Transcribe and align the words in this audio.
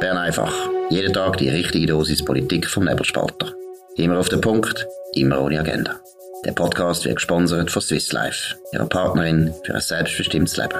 Bern 0.00 0.16
einfach. 0.16 0.54
Jeden 0.90 1.12
Tag 1.12 1.38
die 1.38 1.48
richtige 1.48 1.86
Dosis 1.86 2.24
Politik 2.24 2.66
vom 2.66 2.84
Nebelspalter. 2.84 3.52
Immer 3.96 4.18
auf 4.18 4.28
den 4.28 4.40
Punkt, 4.40 4.86
immer 5.14 5.40
ohne 5.40 5.58
Agenda. 5.58 5.96
Der 6.44 6.52
Podcast 6.52 7.04
wird 7.04 7.16
gesponsert 7.16 7.70
von 7.70 7.82
Swiss 7.82 8.12
Life, 8.12 8.54
ihrer 8.72 8.86
Partnerin 8.86 9.52
für 9.64 9.74
ein 9.74 9.80
selbstbestimmtes 9.80 10.56
Leben. 10.56 10.78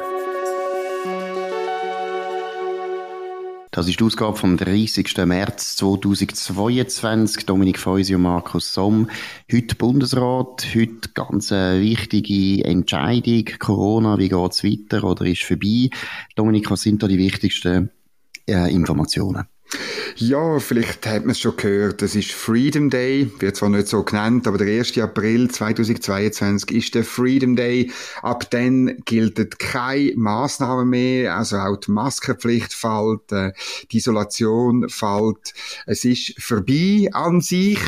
Das 3.72 3.88
ist 3.88 3.98
die 3.98 4.04
Ausgabe 4.04 4.36
vom 4.36 4.56
30. 4.56 5.16
März 5.26 5.76
2022. 5.76 7.44
Dominik 7.44 7.78
Feusi 7.78 8.14
und 8.14 8.22
Markus 8.22 8.72
Somm. 8.72 9.10
Heute 9.52 9.74
Bundesrat, 9.74 10.66
heute 10.74 11.08
ganz 11.14 11.50
eine 11.50 11.80
wichtige 11.80 12.64
Entscheidung. 12.64 13.44
Corona, 13.58 14.18
wie 14.18 14.28
geht's 14.28 14.64
weiter 14.64 15.02
oder 15.04 15.26
ist 15.26 15.42
vorbei? 15.42 15.90
Dominik, 16.36 16.70
was 16.70 16.82
sind 16.82 17.02
da 17.02 17.08
die 17.08 17.18
wichtigsten 17.18 17.90
äh, 18.48 18.72
Informationen? 18.72 19.46
Ja, 20.16 20.58
vielleicht 20.58 21.06
hat 21.06 21.22
man 21.22 21.30
es 21.30 21.40
schon 21.40 21.56
gehört. 21.56 22.02
Das 22.02 22.16
ist 22.16 22.32
Freedom 22.32 22.90
Day, 22.90 23.30
wird 23.38 23.54
zwar 23.54 23.68
nicht 23.68 23.86
so 23.86 24.02
genannt, 24.02 24.48
aber 24.48 24.58
der 24.58 24.66
1. 24.66 24.98
April 24.98 25.48
2022 25.48 26.76
ist 26.76 26.94
der 26.94 27.04
Freedom 27.04 27.54
Day. 27.54 27.92
Ab 28.22 28.50
dann 28.50 28.98
gilt 29.04 29.60
keine 29.60 30.14
Maßnahmen 30.16 30.88
mehr, 30.88 31.36
also 31.36 31.58
auch 31.58 31.76
die 31.76 31.90
Maskenpflicht 31.90 32.72
fällt, 32.72 33.30
äh, 33.30 33.52
die 33.92 33.98
Isolation 33.98 34.88
fällt. 34.88 35.54
Es 35.86 36.04
ist 36.04 36.34
vorbei 36.42 37.08
an 37.12 37.40
sich 37.40 37.78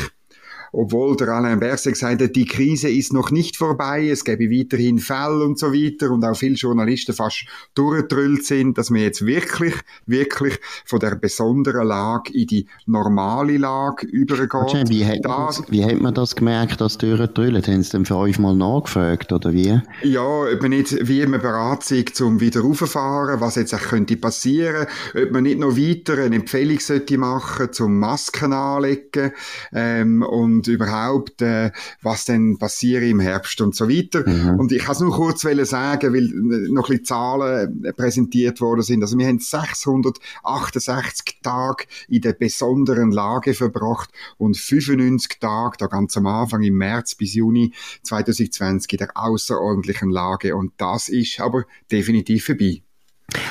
obwohl 0.71 1.15
der 1.15 1.29
Alain 1.29 1.59
Berset 1.59 1.93
gesagt 1.93 2.21
hat, 2.21 2.35
die 2.35 2.45
Krise 2.45 2.89
ist 2.89 3.13
noch 3.13 3.31
nicht 3.31 3.57
vorbei, 3.57 4.09
es 4.09 4.23
gäbe 4.23 4.49
weiterhin 4.49 4.99
Fälle 4.99 5.43
und 5.43 5.59
so 5.59 5.73
weiter 5.73 6.11
und 6.11 6.23
auch 6.23 6.35
viele 6.35 6.55
Journalisten 6.55 7.13
fast 7.13 7.45
durchgedrüllt 7.75 8.45
sind, 8.45 8.77
dass 8.77 8.91
wir 8.91 9.03
jetzt 9.03 9.25
wirklich, 9.25 9.75
wirklich 10.05 10.59
von 10.85 10.99
der 10.99 11.15
besonderen 11.15 11.87
Lage 11.87 12.33
in 12.33 12.47
die 12.47 12.67
normale 12.85 13.57
Lage 13.57 14.07
übergehen. 14.07 14.89
Wie 14.89 15.05
hat, 15.05 15.19
das, 15.23 15.63
wie 15.69 15.83
hat 15.83 15.99
man 15.99 16.13
das 16.13 16.35
gemerkt, 16.35 16.81
dass 16.81 16.97
durchgedrüllt? 16.97 17.67
Haben 17.67 17.83
sie 17.83 17.91
denn 17.91 18.05
für 18.05 18.15
euch 18.15 18.39
mal 18.39 18.55
nachgefragt, 18.55 19.31
oder 19.31 19.53
wie? 19.53 19.81
Ja, 20.03 20.21
ob 20.21 20.61
man 20.61 20.69
nicht, 20.71 21.07
wie 21.07 21.25
man 21.25 21.41
bereit 21.41 21.89
ist, 21.91 22.15
zum 22.15 22.39
wieder 22.39 22.61
rauffahren, 22.61 23.41
was 23.41 23.55
jetzt 23.55 23.73
auch 23.73 23.79
könnte 23.79 24.17
passieren, 24.17 24.87
ob 25.15 25.31
man 25.31 25.43
nicht 25.43 25.59
noch 25.59 25.75
weiter 25.77 26.23
eine 26.23 26.35
Empfehlung 26.35 26.79
sollte 26.79 27.17
machen, 27.17 27.71
zum 27.71 27.99
Masken 27.99 28.53
anlegen, 28.53 29.31
ähm, 29.73 30.23
und 30.23 30.60
und 30.61 30.67
überhaupt, 30.67 31.41
äh, 31.41 31.71
was 32.01 32.25
denn 32.25 32.57
passiert 32.57 33.03
im 33.03 33.19
Herbst 33.19 33.61
und 33.61 33.75
so 33.75 33.89
weiter. 33.89 34.27
Mhm. 34.27 34.59
Und 34.59 34.71
ich 34.71 34.83
kann 34.83 34.93
es 34.93 34.99
nur 34.99 35.11
kurz 35.11 35.41
sagen, 35.41 36.13
weil 36.13 36.25
äh, 36.25 36.71
noch 36.71 36.89
ein 36.89 36.97
bisschen 36.97 37.05
Zahlen 37.05 37.83
äh, 37.83 37.93
präsentiert 37.93 38.61
worden 38.61 38.83
sind. 38.83 39.01
Also 39.01 39.17
wir 39.17 39.27
haben 39.27 39.39
668 39.39 41.39
Tage 41.41 41.85
in 42.07 42.21
der 42.21 42.33
besonderen 42.33 43.11
Lage 43.11 43.53
verbracht 43.53 44.09
und 44.37 44.55
95 44.55 45.39
Tage, 45.39 45.77
da 45.79 45.87
ganz 45.87 46.15
am 46.17 46.27
Anfang 46.27 46.61
im 46.61 46.75
März 46.75 47.15
bis 47.15 47.33
Juni 47.33 47.73
2020 48.03 48.93
in 48.93 48.97
der 48.99 49.09
außerordentlichen 49.15 50.11
Lage. 50.11 50.55
Und 50.55 50.73
das 50.77 51.09
ist 51.09 51.39
aber 51.39 51.63
definitiv 51.91 52.45
vorbei. 52.45 52.83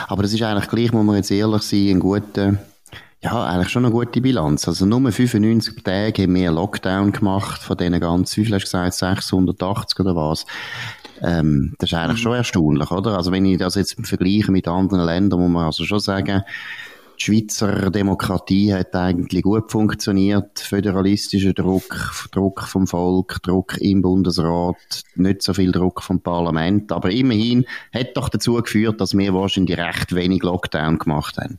Aber 0.07 0.23
das 0.23 0.33
ist 0.33 0.43
eigentlich 0.43 0.69
gleich, 0.69 0.93
muss 0.93 1.05
man 1.05 1.17
jetzt 1.17 1.31
ehrlich 1.31 1.63
sein, 1.63 1.89
ein 1.89 2.01
guter 2.01 2.59
ja, 3.23 3.45
eigentlich 3.45 3.69
schon 3.69 3.85
eine 3.85 3.93
gute 3.93 4.21
Bilanz. 4.21 4.67
Also 4.67 4.87
nur 4.87 5.13
95 5.13 5.83
Tage 5.85 6.23
haben 6.23 6.35
wir 6.35 6.53
Lockdown 6.53 7.13
gemacht 7.13 7.63
von 7.63 7.77
diesen 7.77 8.01
ganz, 8.01 8.37
wie 8.37 8.45
viel 8.45 8.55
hast 8.55 8.73
du 8.73 8.79
gesagt, 8.79 8.95
680 8.95 10.01
oder 10.01 10.17
was? 10.17 10.47
Ähm, 11.23 11.75
das 11.79 11.91
ist 11.91 11.99
eigentlich 11.99 12.19
mhm. 12.19 12.23
schon 12.23 12.35
erstaunlich, 12.35 12.91
oder? 12.91 13.19
Also 13.19 13.31
wenn 13.31 13.45
ich 13.45 13.59
das 13.59 13.75
jetzt 13.75 13.97
vergleiche 14.07 14.51
mit 14.51 14.67
anderen 14.67 15.05
Ländern, 15.05 15.41
muss 15.41 15.51
man 15.51 15.67
also 15.67 15.85
schon 15.85 16.01
sagen, 16.01 16.43
die 17.19 17.25
Schweizer 17.25 17.91
Demokratie 17.91 18.73
hat 18.73 18.95
eigentlich 18.95 19.43
gut 19.43 19.71
funktioniert. 19.71 20.59
Föderalistischer 20.59 21.53
Druck, 21.53 22.29
Druck 22.33 22.63
vom 22.63 22.87
Volk, 22.87 23.43
Druck 23.43 23.77
im 23.77 24.01
Bundesrat, 24.01 25.03
nicht 25.17 25.43
so 25.43 25.53
viel 25.53 25.71
Druck 25.71 26.03
vom 26.03 26.23
Parlament. 26.23 26.91
Aber 26.93 27.11
immerhin 27.11 27.67
hat 27.93 28.17
doch 28.17 28.31
dazu 28.31 28.55
geführt, 28.55 29.03
dass 29.03 29.15
wir 29.15 29.35
wahrscheinlich 29.35 29.77
recht 29.77 30.15
wenig 30.15 30.43
Lockdown 30.43 30.99
gemacht 30.99 31.37
haben. 31.37 31.59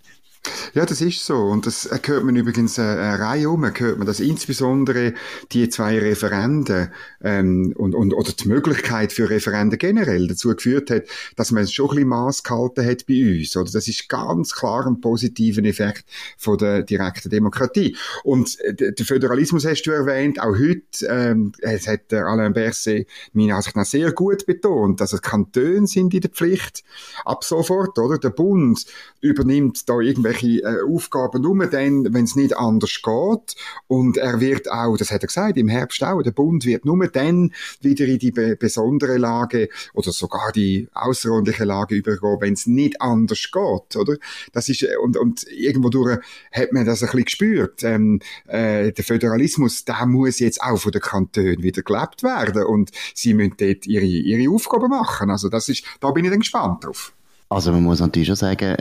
Ja, 0.74 0.86
das 0.86 1.02
ist 1.02 1.24
so. 1.24 1.36
Und 1.36 1.68
das 1.68 1.90
hört 2.06 2.24
man 2.24 2.36
übrigens 2.36 2.78
äh, 2.78 2.82
eine 2.82 3.20
Reihe 3.20 3.50
um. 3.50 3.64
Hört 3.64 3.98
man, 3.98 4.08
dass 4.08 4.20
insbesondere 4.20 5.14
die 5.52 5.70
zwei 5.70 6.00
Referenden 6.00 6.90
ähm, 7.22 7.74
und, 7.78 7.94
und, 7.94 8.14
oder 8.14 8.32
die 8.32 8.48
Möglichkeit 8.48 9.14
für 9.14 9.30
Referenden 9.30 9.78
generell 9.78 10.28
dazu 10.28 10.56
geführt 10.56 10.90
hat, 10.90 11.04
dass 11.36 11.52
man 11.52 11.64
es 11.64 11.74
schon 11.74 11.90
ein 11.90 11.96
bisschen 11.96 12.10
Maß 12.10 12.44
gehalten 12.44 12.86
hat 12.86 13.06
bei 13.06 13.40
uns. 13.40 13.56
Oder 13.56 13.70
das 13.72 13.88
ist 13.88 14.10
ganz 14.10 14.56
klar 14.56 14.88
ein 14.88 15.00
positiver 15.00 15.64
Effekt 15.64 16.06
von 16.38 16.58
der 16.58 16.84
direkten 16.84 17.30
Demokratie. 17.30 17.96
Und 18.24 18.60
äh, 18.62 18.94
der 18.94 19.06
Föderalismus 19.06 19.66
hast 19.66 19.84
du 19.84 19.92
erwähnt, 19.92 20.42
auch 20.42 20.58
heute, 20.58 21.06
ähm, 21.08 21.52
es 21.60 21.88
hat 21.88 22.12
Alain 22.14 22.54
Berset 22.54 23.08
meiner 23.34 23.58
Ansicht 23.58 23.76
nach 23.76 23.86
sehr 23.86 24.12
gut 24.12 24.46
betont. 24.48 25.02
Also 25.02 25.18
Kantone 25.18 25.86
sind 25.86 26.14
in 26.14 26.22
der 26.22 26.32
Pflicht 26.32 26.84
ab 27.26 27.44
sofort, 27.44 28.00
oder? 28.00 28.18
Der 28.18 28.30
Bund 28.30 28.86
übernimmt 29.22 29.88
da 29.88 30.00
irgendwelche 30.00 30.31
irgendwelche 30.32 30.64
äh, 30.64 30.84
Aufgaben 30.88 31.42
nur 31.42 31.66
dann, 31.68 32.14
wenn 32.14 32.24
es 32.24 32.36
nicht 32.36 32.58
anders 32.58 33.02
geht. 33.04 33.56
Und 33.88 34.18
er 34.18 34.40
wird 34.40 34.70
auch, 34.72 34.98
das 34.98 35.12
hat 35.12 35.24
er 35.24 35.28
gesagt, 35.28 35.58
im 35.58 35.68
Herbst 35.68 36.04
auch, 36.04 36.22
der 36.22 36.32
Bund 36.32 36.66
wird 36.66 36.86
nur 36.86 37.08
dann 37.08 37.52
wieder 37.82 38.06
in 38.06 38.20
die 38.20 38.32
be 38.32 38.56
besondere 38.56 39.18
Lage 39.18 39.70
oder 39.94 40.12
sogar 40.12 40.52
die 40.52 40.88
außerordentliche 40.94 41.66
Lage 41.66 41.96
übergehen, 41.96 42.38
wenn 42.40 42.54
es 42.54 42.68
nicht 42.68 43.02
anders 43.02 43.50
geht, 43.52 43.96
oder? 43.96 44.18
Das 44.54 44.70
ist, 44.70 44.84
äh, 44.84 44.98
und, 45.02 45.18
und 45.18 45.46
irgendwo 45.50 45.90
durch 45.90 46.20
hat 46.52 46.72
man 46.74 46.86
das 46.86 47.02
ein 47.02 47.08
bisschen 47.08 47.26
gespürt. 47.26 47.84
Ähm, 47.84 48.20
äh, 48.48 48.92
der 48.92 49.04
Föderalismus, 49.04 49.86
der 49.86 50.06
muss 50.06 50.40
jetzt 50.40 50.62
auch 50.62 50.78
von 50.78 50.92
den 50.92 51.02
Kantonen 51.02 51.64
wieder 51.64 51.82
gelebt 51.82 52.24
werden 52.24 52.64
und 52.64 52.92
sie 53.14 53.34
müssen 53.34 53.56
dort 53.58 53.86
ihre, 53.86 54.06
ihre 54.06 54.54
Aufgaben 54.54 54.90
machen. 54.90 55.30
Also 55.30 55.50
das 55.50 55.70
ist, 55.70 55.84
da 56.00 56.12
bin 56.12 56.26
ich 56.26 56.32
dann 56.32 56.40
gespannt 56.40 56.84
drauf. 56.84 57.14
Also 57.50 57.72
man 57.72 57.84
muss 57.84 58.00
natürlich 58.00 58.28
schon 58.28 58.38
sagen, 58.38 58.78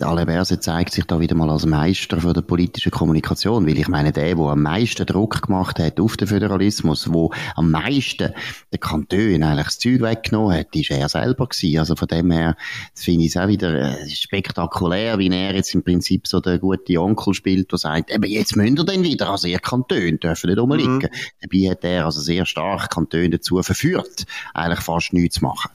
Alain 0.00 0.26
Berset 0.26 0.62
zeigt 0.62 0.92
sich 0.92 1.06
da 1.06 1.18
wieder 1.18 1.34
mal 1.34 1.48
als 1.48 1.64
Meister 1.64 2.20
von 2.20 2.34
der 2.34 2.42
politischen 2.42 2.92
Kommunikation, 2.92 3.66
weil 3.66 3.78
ich 3.78 3.88
meine, 3.88 4.12
der, 4.12 4.34
der 4.34 4.44
am 4.44 4.62
meisten 4.62 5.06
Druck 5.06 5.40
gemacht 5.40 5.78
hat 5.78 5.98
auf 5.98 6.18
den 6.18 6.28
Föderalismus, 6.28 7.10
wo 7.10 7.32
am 7.56 7.70
meisten 7.70 8.34
der 8.70 8.78
Kanton 8.78 9.42
eigentlich 9.42 9.64
das 9.64 9.78
Zeug 9.78 10.02
weggenommen 10.02 10.58
hat, 10.58 10.76
ist 10.76 10.90
er 10.90 11.08
selber 11.08 11.46
gewesen. 11.46 11.78
Also 11.78 11.96
von 11.96 12.06
dem 12.06 12.30
her 12.30 12.54
finde 12.94 13.24
ich 13.24 13.34
es 13.34 13.40
auch 13.40 13.48
wieder 13.48 13.98
äh, 13.98 14.10
spektakulär, 14.10 15.18
wie 15.18 15.30
er 15.30 15.54
jetzt 15.54 15.74
im 15.74 15.82
Prinzip 15.82 16.26
so 16.26 16.40
der 16.40 16.58
gute 16.58 17.00
Onkel 17.00 17.32
spielt, 17.32 17.72
der 17.72 17.78
sagt, 17.78 18.10
eben 18.10 18.24
jetzt 18.24 18.56
müsst 18.56 18.78
ihr 18.78 18.84
dann 18.84 19.02
wieder, 19.02 19.30
also 19.30 19.48
ihr 19.48 19.58
Kanton 19.58 20.20
dürfen 20.20 20.50
nicht 20.50 20.58
rumliegen. 20.58 20.96
Mhm. 20.96 21.08
Dabei 21.40 21.70
hat 21.70 21.84
er 21.84 22.04
also 22.04 22.20
sehr 22.20 22.44
stark 22.44 22.90
Kanton 22.90 23.30
dazu 23.30 23.62
verführt, 23.62 24.26
eigentlich 24.52 24.80
fast 24.80 25.14
nichts 25.14 25.36
zu 25.36 25.44
machen. 25.44 25.70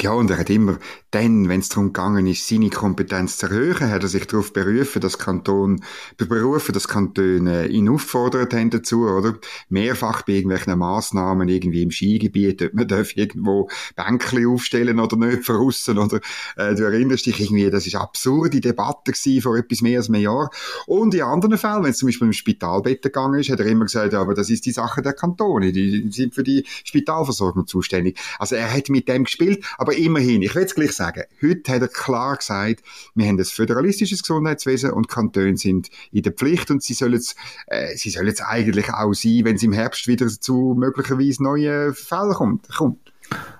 Ja, 0.00 0.12
und 0.12 0.30
er 0.30 0.38
hat 0.38 0.50
immer 0.50 0.78
dann, 1.10 1.48
wenn 1.48 1.60
es 1.60 1.68
darum 1.68 1.92
gegangen 1.92 2.26
ist, 2.26 2.46
seine 2.46 2.70
Kompetenz 2.70 3.38
zu 3.38 3.46
erhöhen, 3.46 3.90
hat 3.90 4.02
er 4.02 4.08
sich 4.08 4.26
darauf 4.26 4.52
berufen, 4.52 5.00
dass 5.00 5.18
Kanton, 5.18 5.82
berufen, 6.16 6.72
dass 6.72 6.86
Kantone 6.86 7.66
ihn 7.66 7.88
auffordert 7.88 8.54
haben 8.54 8.70
dazu, 8.70 9.06
oder? 9.06 9.34
Mehrfach 9.68 10.22
bei 10.22 10.34
irgendwelchen 10.34 10.78
Massnahmen, 10.78 11.48
irgendwie 11.48 11.82
im 11.82 11.90
Skigebiet, 11.90 12.62
ob 12.62 12.74
man 12.74 12.86
darf 12.86 13.16
irgendwo 13.16 13.68
Bänkchen 13.96 14.46
aufstellen 14.46 15.00
oder 15.00 15.16
nicht, 15.16 15.44
verrussen, 15.44 15.98
oder? 15.98 16.20
Äh, 16.56 16.76
du 16.76 16.84
erinnerst 16.84 17.26
dich 17.26 17.40
irgendwie, 17.40 17.68
das 17.68 17.86
ist 17.86 17.96
absurde 17.96 18.60
Debatte 18.60 19.10
gewesen 19.10 19.42
vor 19.42 19.56
etwas 19.56 19.82
mehr 19.82 19.98
als 19.98 20.08
einem 20.08 20.22
Jahr. 20.22 20.50
Und 20.86 21.14
in 21.14 21.22
anderen 21.22 21.58
Fällen, 21.58 21.82
wenn 21.82 21.90
es 21.90 21.98
zum 21.98 22.06
Beispiel 22.06 22.28
im 22.28 22.32
Spitalbett 22.32 23.02
gegangen 23.02 23.40
ist, 23.40 23.50
hat 23.50 23.58
er 23.58 23.66
immer 23.66 23.86
gesagt, 23.86 24.14
aber 24.14 24.34
das 24.34 24.50
ist 24.50 24.64
die 24.66 24.72
Sache 24.72 25.02
der 25.02 25.14
Kantone, 25.14 25.72
die 25.72 26.08
sind 26.12 26.34
für 26.34 26.44
die 26.44 26.64
Spitalversorgung 26.84 27.66
zuständig. 27.66 28.18
Also 28.38 28.54
er 28.54 28.72
hat 28.72 28.88
mit 28.88 29.08
dem 29.08 29.24
gespielt, 29.24 29.59
aber 29.78 29.96
immerhin, 29.96 30.42
ich 30.42 30.54
will 30.54 30.64
es 30.64 30.74
gleich 30.74 30.92
sagen, 30.92 31.24
heute 31.42 31.72
hat 31.72 31.82
er 31.82 31.88
klar 31.88 32.36
gesagt, 32.36 32.82
wir 33.14 33.26
haben 33.26 33.38
ein 33.38 33.44
föderalistisches 33.44 34.22
Gesundheitswesen 34.22 34.90
und 34.90 35.08
Kantone 35.08 35.56
sind 35.56 35.88
in 36.12 36.22
der 36.22 36.32
Pflicht 36.32 36.70
und 36.70 36.82
sie 36.82 36.94
sollen 36.94 37.14
es, 37.14 37.34
äh, 37.66 37.96
sie 37.96 38.10
sollen 38.10 38.28
es 38.28 38.40
eigentlich 38.40 38.92
auch 38.92 39.12
sein, 39.12 39.44
wenn 39.44 39.56
es 39.56 39.62
im 39.62 39.72
Herbst 39.72 40.06
wieder 40.06 40.28
zu 40.28 40.74
möglicherweise 40.76 41.42
neuen 41.42 41.94
Fällen 41.94 42.34
kommt. 42.34 42.68
kommt. 42.68 43.10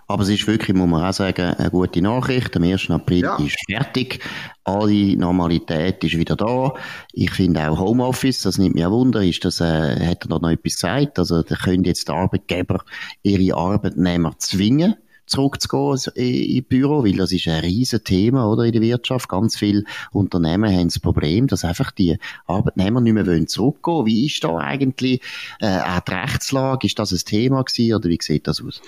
Aber 0.08 0.25
es 0.25 0.28
ist 0.28 0.46
wirklich, 0.48 0.76
muss 0.76 0.88
man 0.88 1.04
auch 1.04 1.12
sagen, 1.12 1.54
eine 1.54 1.70
gute 1.70 2.02
Nachricht. 2.02 2.56
Am 2.56 2.64
1. 2.64 2.90
April 2.90 3.22
ja. 3.22 3.36
ist 3.36 3.56
fertig. 3.70 4.19
Alle 4.64 5.16
Normalität 5.16 6.02
ist 6.02 6.19
wieder 6.19 6.34
da. 6.34 6.75
Ich 7.12 7.30
finde 7.30 7.70
auch 7.70 7.78
Homeoffice, 7.78 8.42
das 8.42 8.58
nimmt 8.58 8.75
mich 8.75 8.84
auch 8.84 8.90
Wunder, 8.90 9.22
ist 9.22 9.44
das, 9.44 9.60
äh, 9.60 10.04
hat 10.04 10.25
er 10.25 10.28
da 10.28 10.38
noch 10.40 10.50
etwas 10.50 10.75
gesagt? 10.75 11.19
Also, 11.20 11.42
da 11.42 11.54
können 11.54 11.84
jetzt 11.84 12.08
die 12.08 12.12
Arbeitgeber 12.12 12.82
ihre 13.22 13.56
Arbeitnehmer 13.56 14.34
zwingen, 14.38 14.96
zurückzugehen 15.30 15.98
in 16.14 16.64
Büro, 16.64 17.04
weil 17.04 17.16
das 17.16 17.32
ist 17.32 17.46
ein 17.48 17.60
riesen 17.60 18.02
Thema, 18.04 18.50
oder, 18.50 18.64
in 18.64 18.72
der 18.72 18.82
Wirtschaft. 18.82 19.28
Ganz 19.28 19.56
viele 19.56 19.84
Unternehmen 20.12 20.74
haben 20.74 20.88
das 20.88 20.98
Problem, 20.98 21.46
dass 21.46 21.64
einfach 21.64 21.92
die 21.92 22.18
Arbeitnehmer 22.46 23.00
nicht 23.00 23.14
mehr 23.14 23.26
wollen 23.26 23.46
zurückgehen. 23.46 24.06
Wie 24.06 24.26
ist 24.26 24.42
da 24.42 24.56
eigentlich 24.58 25.22
äh, 25.60 25.78
auch 25.78 26.00
die 26.00 26.12
Rechtslage? 26.12 26.86
Ist 26.86 26.98
das 26.98 27.12
ein 27.12 27.20
Thema 27.24 27.62
gewesen, 27.62 27.94
oder 27.94 28.08
wie 28.08 28.18
sieht 28.20 28.46
das 28.46 28.62
aus? 28.62 28.82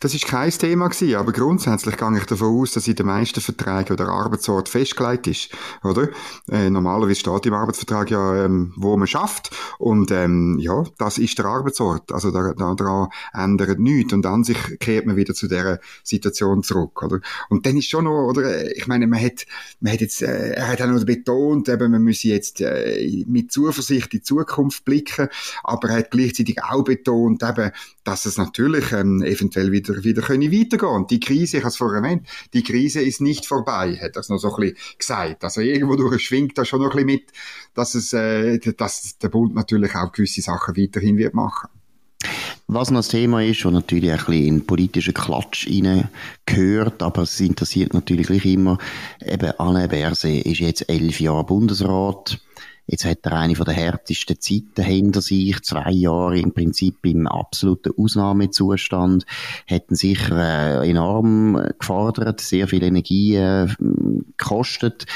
Das 0.00 0.14
ist 0.14 0.26
kein 0.26 0.50
Thema 0.50 0.88
gewesen, 0.88 1.14
aber 1.14 1.32
grundsätzlich 1.32 1.96
gehe 1.96 2.18
ich 2.18 2.24
davon 2.24 2.60
aus, 2.60 2.72
dass 2.72 2.88
in 2.88 2.96
den 2.96 3.06
meisten 3.06 3.40
Verträgen 3.40 3.96
der 3.96 4.08
Arbeitsort 4.08 4.68
festgelegt 4.68 5.26
ist, 5.26 5.50
oder? 5.84 6.08
Äh, 6.50 6.70
normalerweise 6.70 7.20
steht 7.20 7.46
im 7.46 7.54
Arbeitsvertrag 7.54 8.10
ja, 8.10 8.44
ähm, 8.44 8.72
wo 8.76 8.96
man 8.96 9.06
schafft 9.06 9.50
und 9.78 10.10
ähm, 10.10 10.58
ja, 10.58 10.84
das 10.98 11.18
ist 11.18 11.38
der 11.38 11.46
Arbeitsort. 11.46 12.12
Also 12.12 12.30
da, 12.30 12.54
da, 12.56 12.74
daran 12.74 13.08
ändert 13.34 13.78
nichts 13.78 14.12
und 14.12 14.24
an 14.24 14.44
sich 14.44 14.58
kehrt 14.80 15.06
man 15.06 15.16
wieder 15.16 15.34
zu 15.34 15.48
der 15.48 15.80
Situation 16.02 16.62
zurück, 16.62 17.02
oder? 17.02 17.20
Und 17.48 17.66
dann 17.66 17.76
ist 17.76 17.88
schon 17.88 18.04
noch, 18.04 18.28
oder? 18.28 18.74
Ich 18.76 18.86
meine, 18.86 19.06
man 19.06 19.22
hat, 19.22 19.46
man 19.80 19.92
hat 19.92 20.00
jetzt, 20.00 20.22
äh, 20.22 20.52
er 20.52 20.68
hat 20.68 20.82
auch 20.82 20.86
noch 20.86 21.04
betont, 21.04 21.68
eben, 21.68 21.90
man 21.90 22.02
müsse 22.02 22.28
jetzt 22.28 22.60
äh, 22.60 23.24
mit 23.26 23.52
Zuversicht 23.52 24.12
in 24.12 24.20
die 24.20 24.22
Zukunft 24.22 24.84
blicken, 24.84 25.28
aber 25.62 25.90
er 25.90 25.98
hat 25.98 26.10
gleichzeitig 26.10 26.62
auch 26.62 26.84
betont, 26.84 27.42
eben, 27.42 27.70
dass 28.04 28.26
es 28.26 28.38
natürlich 28.38 28.92
ähm, 28.92 29.22
eventuell 29.22 29.72
wieder 29.72 30.02
wieder 30.04 30.22
können 30.22 30.52
weitergehen. 30.52 30.88
Und 30.90 31.10
die 31.10 31.20
Krise, 31.20 31.58
ich 31.58 31.62
habe 31.62 31.70
es 31.70 31.76
vorher 31.76 32.02
erwähnt, 32.02 32.26
die 32.52 32.62
Krise 32.62 33.00
ist 33.00 33.20
nicht 33.20 33.46
vorbei, 33.46 33.98
hat 34.00 34.16
er 34.16 34.20
es 34.20 34.28
noch 34.28 34.38
so 34.38 34.54
ein 34.54 34.60
bisschen 34.60 34.98
gesagt. 34.98 35.44
Also 35.44 35.60
irgendwo 35.60 35.96
durch 35.96 36.24
schwingt 36.24 36.56
da 36.58 36.64
schon 36.64 36.80
noch 36.80 36.90
ein 36.90 37.06
bisschen 37.06 37.06
mit, 37.06 37.32
dass 37.74 37.94
es, 37.94 38.12
äh, 38.12 38.58
dass 38.58 39.18
der 39.18 39.28
Bund 39.28 39.54
natürlich 39.54 39.94
auch 39.94 40.12
gewisse 40.12 40.42
Sachen 40.42 40.76
weiterhin 40.76 41.16
wird 41.16 41.34
machen. 41.34 41.68
Was 42.68 42.90
noch 42.90 43.00
das 43.00 43.08
Thema 43.08 43.42
ist, 43.42 43.64
und 43.66 43.74
natürlich 43.74 44.10
ein 44.10 44.18
bisschen 44.18 44.46
in 44.46 44.66
politischen 44.66 45.14
Klatsch 45.14 45.68
gehört, 46.46 47.02
aber 47.02 47.22
es 47.22 47.40
interessiert 47.40 47.92
natürlich 47.92 48.28
gleich 48.28 48.46
immer, 48.46 48.78
eben 49.20 49.52
Anne 49.58 49.88
Berse 49.88 50.30
ist 50.30 50.60
jetzt 50.60 50.88
elf 50.88 51.20
Jahre 51.20 51.44
Bundesrat. 51.44 52.38
Jetzt 52.86 53.04
hat 53.04 53.18
er 53.24 53.32
eine 53.34 53.54
der 53.54 53.74
härtesten 53.74 54.40
Zeiten 54.40 54.82
hinter 54.82 55.22
sich, 55.22 55.62
zwei 55.62 55.92
Jahre 55.92 56.38
im 56.38 56.52
Prinzip 56.52 56.96
im 57.04 57.26
absoluten 57.28 57.92
Ausnahmezustand, 57.96 59.24
hätten 59.66 59.94
sicher 59.94 60.82
äh, 60.82 60.90
enorm 60.90 61.62
gefordert, 61.78 62.40
sehr 62.40 62.66
viel 62.66 62.82
Energie 62.82 63.36
äh, 63.36 63.68
gekostet. 64.36 65.06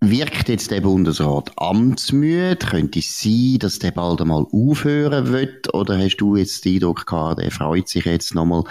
Wirkt 0.00 0.50
jetzt 0.50 0.70
der 0.70 0.82
Bundesrat 0.82 1.52
amtsmüde? 1.56 2.56
Könnte 2.56 2.98
es 2.98 3.18
sein, 3.18 3.56
dass 3.58 3.78
der 3.78 3.92
bald 3.92 4.20
einmal 4.20 4.46
aufhören 4.52 5.28
wird? 5.28 5.72
Oder 5.72 5.98
hast 5.98 6.18
du 6.18 6.36
jetzt 6.36 6.64
den 6.64 6.74
Eindruck 6.74 7.06
gehabt, 7.06 7.40
der 7.40 7.50
freut 7.50 7.88
sich 7.88 8.04
jetzt 8.04 8.34
nochmal 8.34 8.64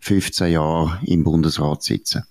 15 0.00 0.50
Jahre 0.50 0.98
im 1.06 1.22
Bundesrat 1.22 1.84
sitzen? 1.84 2.24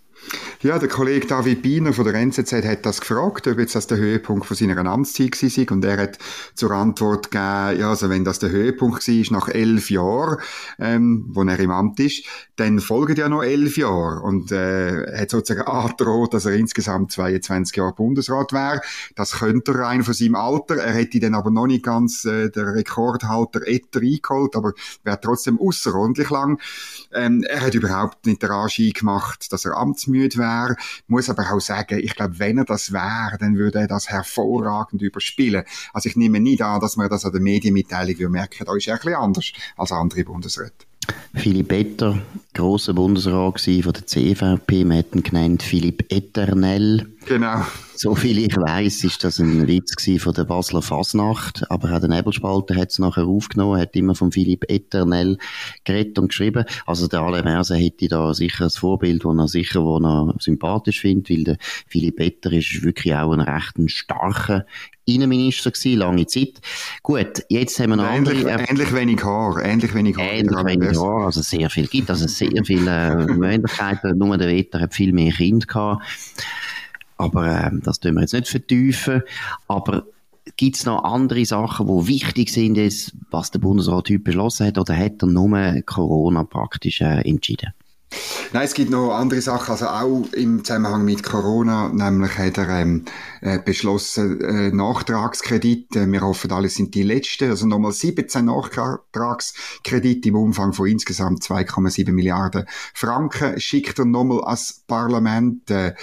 Ja, 0.64 0.80
der 0.80 0.88
Kollege 0.88 1.28
David 1.28 1.62
Biener 1.62 1.92
von 1.92 2.06
der 2.06 2.14
NZZ 2.14 2.54
hat 2.64 2.86
das 2.86 3.02
gefragt, 3.02 3.48
ob 3.48 3.60
jetzt 3.60 3.76
das 3.76 3.86
der 3.88 3.98
Höhepunkt 3.98 4.46
von 4.46 4.56
seiner 4.56 4.78
Amtszeit 4.86 5.34
war. 5.42 5.76
Und 5.76 5.84
er 5.84 5.98
hat 5.98 6.18
zur 6.56 6.72
Antwort 6.72 7.32
gegeben, 7.32 7.80
ja, 7.82 7.90
also 7.90 8.10
wenn 8.10 8.24
das 8.24 8.40
der 8.40 8.50
Höhepunkt 8.50 9.06
war, 9.06 9.40
nach 9.40 9.50
elf 9.50 9.90
Jahren, 9.90 10.38
ähm, 10.80 11.26
wo 11.28 11.44
er 11.44 11.60
im 11.60 11.70
Amt 11.70 12.00
ist, 12.00 12.24
dann 12.56 12.80
folgen 12.80 13.18
ja 13.18 13.28
noch 13.28 13.44
elf 13.44 13.76
Jahre. 13.76 14.22
Und 14.22 14.54
äh, 14.54 15.20
hat 15.20 15.32
sozusagen 15.32 15.68
angedroht, 15.68 16.34
dass 16.34 16.46
er 16.46 16.54
insgesamt 16.54 17.12
22 17.12 17.76
Jahre 17.76 17.94
Bundesrat 17.94 18.54
wäre. 18.54 18.80
Das 19.16 19.40
könnte 19.40 19.74
er 19.74 19.80
rein 19.80 20.04
von 20.04 20.14
seinem 20.14 20.36
Alter. 20.36 20.78
Er 20.78 20.94
hätte 20.94 21.20
dann 21.20 21.36
aber 21.36 21.52
noch 21.52 21.68
nicht 21.68 21.84
ganz 21.84 22.24
äh, 22.24 22.50
der 22.50 22.74
Rekordhalter 22.74 23.68
Etter 23.68 24.00
eingeholt, 24.00 24.56
aber 24.56 24.72
wäre 25.04 25.20
trotzdem 25.20 25.60
außerordentlich 25.60 26.30
lang. 26.30 26.62
Ähm, 27.12 27.44
er 27.44 27.60
hat 27.60 27.76
überhaupt 27.76 28.26
nicht 28.26 28.42
den 28.42 28.52
Anschein 28.52 28.92
gemacht, 28.92 29.52
dass 29.52 29.66
er 29.66 29.76
amtsmüde 29.76 30.13
wäre 30.14 30.38
wäre. 30.38 30.76
Muss 31.08 31.30
aber 31.30 31.52
auch 31.52 31.60
sagen, 31.60 32.00
ich 32.00 32.16
glaube, 32.16 32.40
wenn 32.40 32.60
er 32.60 32.66
das 32.66 32.92
wäre, 32.92 33.38
dann 33.40 33.58
würde 33.58 33.80
er 33.80 33.88
das 33.88 34.10
hervorragend 34.10 35.02
überspielen. 35.02 35.64
Also 35.94 36.10
ich 36.10 36.16
nehme 36.16 36.40
nicht 36.40 36.62
an, 36.62 36.80
dass 36.80 36.98
man 36.98 37.10
das 37.10 37.26
an 37.26 37.32
der 37.32 37.42
Medienmitteilung 37.42 38.32
merken 38.32 38.66
da 38.66 38.76
ist 38.76 38.88
er 38.88 38.96
ein 38.96 39.00
bisschen 39.00 39.16
anders 39.16 39.52
als 39.78 39.92
andere 39.92 40.24
Bundesräte. 40.24 40.86
Philipp 41.36 41.72
Etter, 41.72 42.20
grosser 42.54 42.94
Bundesrat 42.94 43.60
von 43.60 43.94
der 43.94 44.08
CVP, 44.08 44.86
wir 44.86 44.96
hätten 44.96 45.24
genannt 45.24 45.64
Philipp 45.64 46.06
Eternell. 46.10 47.08
Genau. 47.26 47.66
So 47.96 48.16
viel 48.16 48.40
ich 48.40 48.56
weiß, 48.58 49.04
ist 49.04 49.24
das 49.24 49.40
ein 49.40 49.68
Witz 49.68 49.94
von 50.22 50.34
der 50.34 50.46
Basler 50.46 50.82
Fasnacht, 50.82 51.70
aber 51.70 51.94
auch 51.94 52.00
der 52.00 52.10
Nebelspalter 52.10 52.76
hat 52.76 52.90
es 52.90 53.00
nachher 53.00 53.26
aufgenommen, 53.26 53.80
hat 53.80 53.96
immer 53.96 54.16
von 54.16 54.32
Philipp 54.32 54.66
Eternell 54.68 55.38
geredet 55.84 56.18
und 56.18 56.30
geschrieben. 56.30 56.66
Also 56.86 57.08
der 57.08 57.22
Alain 57.22 57.46
Merse 57.46 57.76
hätte 57.76 58.08
da 58.08 58.34
sicher 58.34 58.66
ein 58.66 58.70
Vorbild, 58.72 59.24
das 59.24 59.38
er 59.38 59.48
sicher, 59.48 59.84
wo 59.84 59.98
er 59.98 60.34
sympathisch 60.40 61.02
findet, 61.02 61.30
weil 61.30 61.44
der 61.44 61.58
Philipp 61.88 62.20
Etter 62.20 62.52
ist 62.52 62.84
wirklich 62.84 63.14
auch 63.14 63.32
ein 63.32 63.42
recht 63.42 63.76
starker 63.88 64.66
Innenminister 65.06 65.72
gewesen, 65.72 66.00
lange 66.00 66.26
Zeit. 66.28 66.62
Gut, 67.02 67.44
jetzt 67.50 67.80
haben 67.80 67.92
wir 67.92 67.98
noch 67.98 68.10
ähnlich, 68.10 68.40
andere... 68.40 68.64
Äh, 68.64 68.70
ähnlich 68.70 68.94
wenig 68.94 69.24
Haar, 69.24 69.64
ähnlich 69.64 69.94
wenig 69.94 70.18
Haar. 70.18 70.32
Ähnlich 70.32 70.66
wenig 70.66 70.98
Haar, 70.98 71.26
also 71.26 71.42
sehr 71.42 71.70
viel 71.70 71.88
gibt, 71.88 72.10
also 72.10 72.28
sehr 72.28 72.64
viele 72.66 72.90
äh, 72.90 73.16
Möglichkeiten. 73.34 74.18
Nur 74.18 74.38
der 74.38 74.48
Wetter 74.48 74.80
hat 74.80 74.94
viel 74.94 75.12
mehr 75.12 75.34
Kinder 75.34 75.68
gehabt. 75.68 76.04
Aber 77.18 77.48
äh, 77.48 77.72
das 77.84 78.00
tun 78.00 78.16
wir 78.16 78.22
jetzt 78.22 78.34
nicht 78.34 78.48
vertiefen. 78.48 79.22
Aber 79.68 80.06
gibt 80.58 80.76
es 80.76 80.86
noch 80.86 81.04
andere 81.04 81.46
Sachen, 81.46 81.88
die 81.88 82.08
wichtig 82.08 82.50
sind, 82.50 82.78
was 83.32 83.52
der 83.52 83.60
Bundesrat 83.60 84.10
heute 84.10 84.20
beschlossen 84.20 84.68
hat, 84.68 84.78
oder 84.78 84.96
hat 84.98 85.22
er 85.22 85.28
nur 85.28 85.82
Corona 85.86 86.44
praktisch 86.44 87.02
äh, 87.02 87.22
entschieden? 87.22 87.74
Nein, 88.54 88.66
es 88.66 88.76
gibt 88.76 88.92
noch 88.92 89.16
andere 89.16 89.42
Sachen, 89.42 89.72
also 89.72 89.88
auch 89.88 90.28
im 90.34 90.64
Zusammenhang 90.64 91.04
mit 91.04 91.24
Corona, 91.24 91.90
nämlich 91.90 92.38
hat 92.38 92.60
er 92.60 92.70
ähm, 92.70 93.04
äh, 93.42 93.58
beschlossen, 93.58 94.42
äh, 94.42 94.70
Nachtragskredite, 94.70 96.06
wir 96.12 96.22
hoffen, 96.22 96.52
alle 96.52 96.70
sind 96.70 96.94
die 96.94 97.02
letzten, 97.02 97.50
also 97.50 97.66
nochmal 97.66 97.94
17 97.94 98.46
Nachtragskredite 98.46 100.30
im 100.30 100.36
Umfang 100.36 100.72
von 100.72 100.86
insgesamt 100.88 101.42
2,7 101.42 102.12
Milliarden 102.12 102.66
Franken, 102.94 103.60
schickt 103.60 103.98
er 103.98 104.06
nochmal 104.06 104.44
ans 104.44 104.84
Parlament. 104.86 105.72
Äh, 105.72 105.96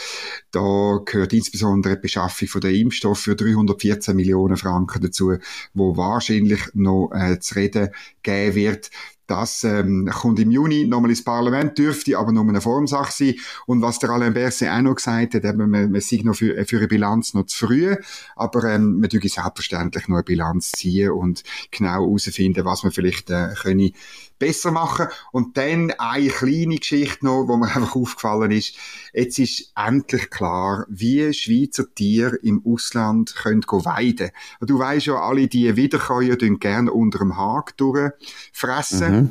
da 0.50 0.98
gehört 1.04 1.32
insbesondere 1.32 1.94
die 1.94 2.02
Beschaffung 2.02 2.48
von 2.48 2.62
der 2.62 2.72
Impfstoff 2.72 3.20
für 3.20 3.36
314 3.36 4.16
Millionen 4.16 4.56
Franken 4.56 5.02
dazu, 5.02 5.36
wo 5.72 5.96
wahrscheinlich 5.96 6.62
noch 6.74 7.12
äh, 7.14 7.38
zu 7.38 7.54
reden 7.54 7.90
geben 8.24 8.56
wird. 8.56 8.90
Das 9.30 9.62
ähm, 9.62 10.10
kommt 10.12 10.40
im 10.40 10.50
Juni 10.50 10.88
nochmal 10.88 11.10
ins 11.10 11.22
Parlament, 11.22 11.78
dürfte 11.78 12.18
aber 12.18 12.32
nur 12.32 12.42
eine 12.48 12.60
Formsache 12.60 13.12
sein. 13.12 13.34
Und 13.64 13.80
was 13.80 14.00
der 14.00 14.10
Alain 14.10 14.34
Berset 14.34 14.68
auch 14.68 14.80
noch 14.80 14.96
gesagt 14.96 15.34
hat, 15.34 15.44
eben, 15.44 15.70
man, 15.70 15.92
man 15.92 16.00
sei 16.00 16.22
noch 16.24 16.34
für, 16.34 16.64
für 16.64 16.78
eine 16.78 16.88
Bilanz 16.88 17.32
noch 17.32 17.46
zu 17.46 17.68
früh, 17.68 17.94
aber 18.34 18.64
ähm, 18.64 18.98
man 18.98 19.08
selbstverständlich 19.08 20.08
noch 20.08 20.16
eine 20.16 20.24
Bilanz 20.24 20.72
ziehen 20.72 21.12
und 21.12 21.44
genau 21.70 22.06
herausfinden, 22.08 22.64
was 22.64 22.82
man 22.82 22.90
vielleicht 22.90 23.30
äh, 23.30 23.54
können 23.62 23.92
besser 24.40 24.72
machen. 24.72 25.06
Und 25.30 25.56
dann 25.56 25.92
eine 25.98 26.28
kleine 26.28 26.78
Geschichte 26.78 27.24
noch, 27.24 27.46
wo 27.46 27.56
mir 27.56 27.66
einfach 27.66 27.94
aufgefallen 27.94 28.50
ist. 28.50 28.74
Jetzt 29.12 29.38
ist 29.38 29.72
endlich 29.76 30.30
klar, 30.30 30.84
wie 30.88 31.32
Schweizer 31.32 31.84
Tiere 31.94 32.36
im 32.36 32.60
Ausland 32.66 33.36
können 33.36 33.62
weiden. 33.62 34.30
Du 34.60 34.80
weißt 34.80 35.06
ja, 35.06 35.20
alle 35.20 35.46
die 35.46 35.76
Wiederkäuer 35.76 36.36
gerne 36.36 36.92
unter 36.92 37.18
dem 37.20 37.36
Haag 37.36 37.76
durchfressen. 37.76 39.14
Mhm. 39.14 39.30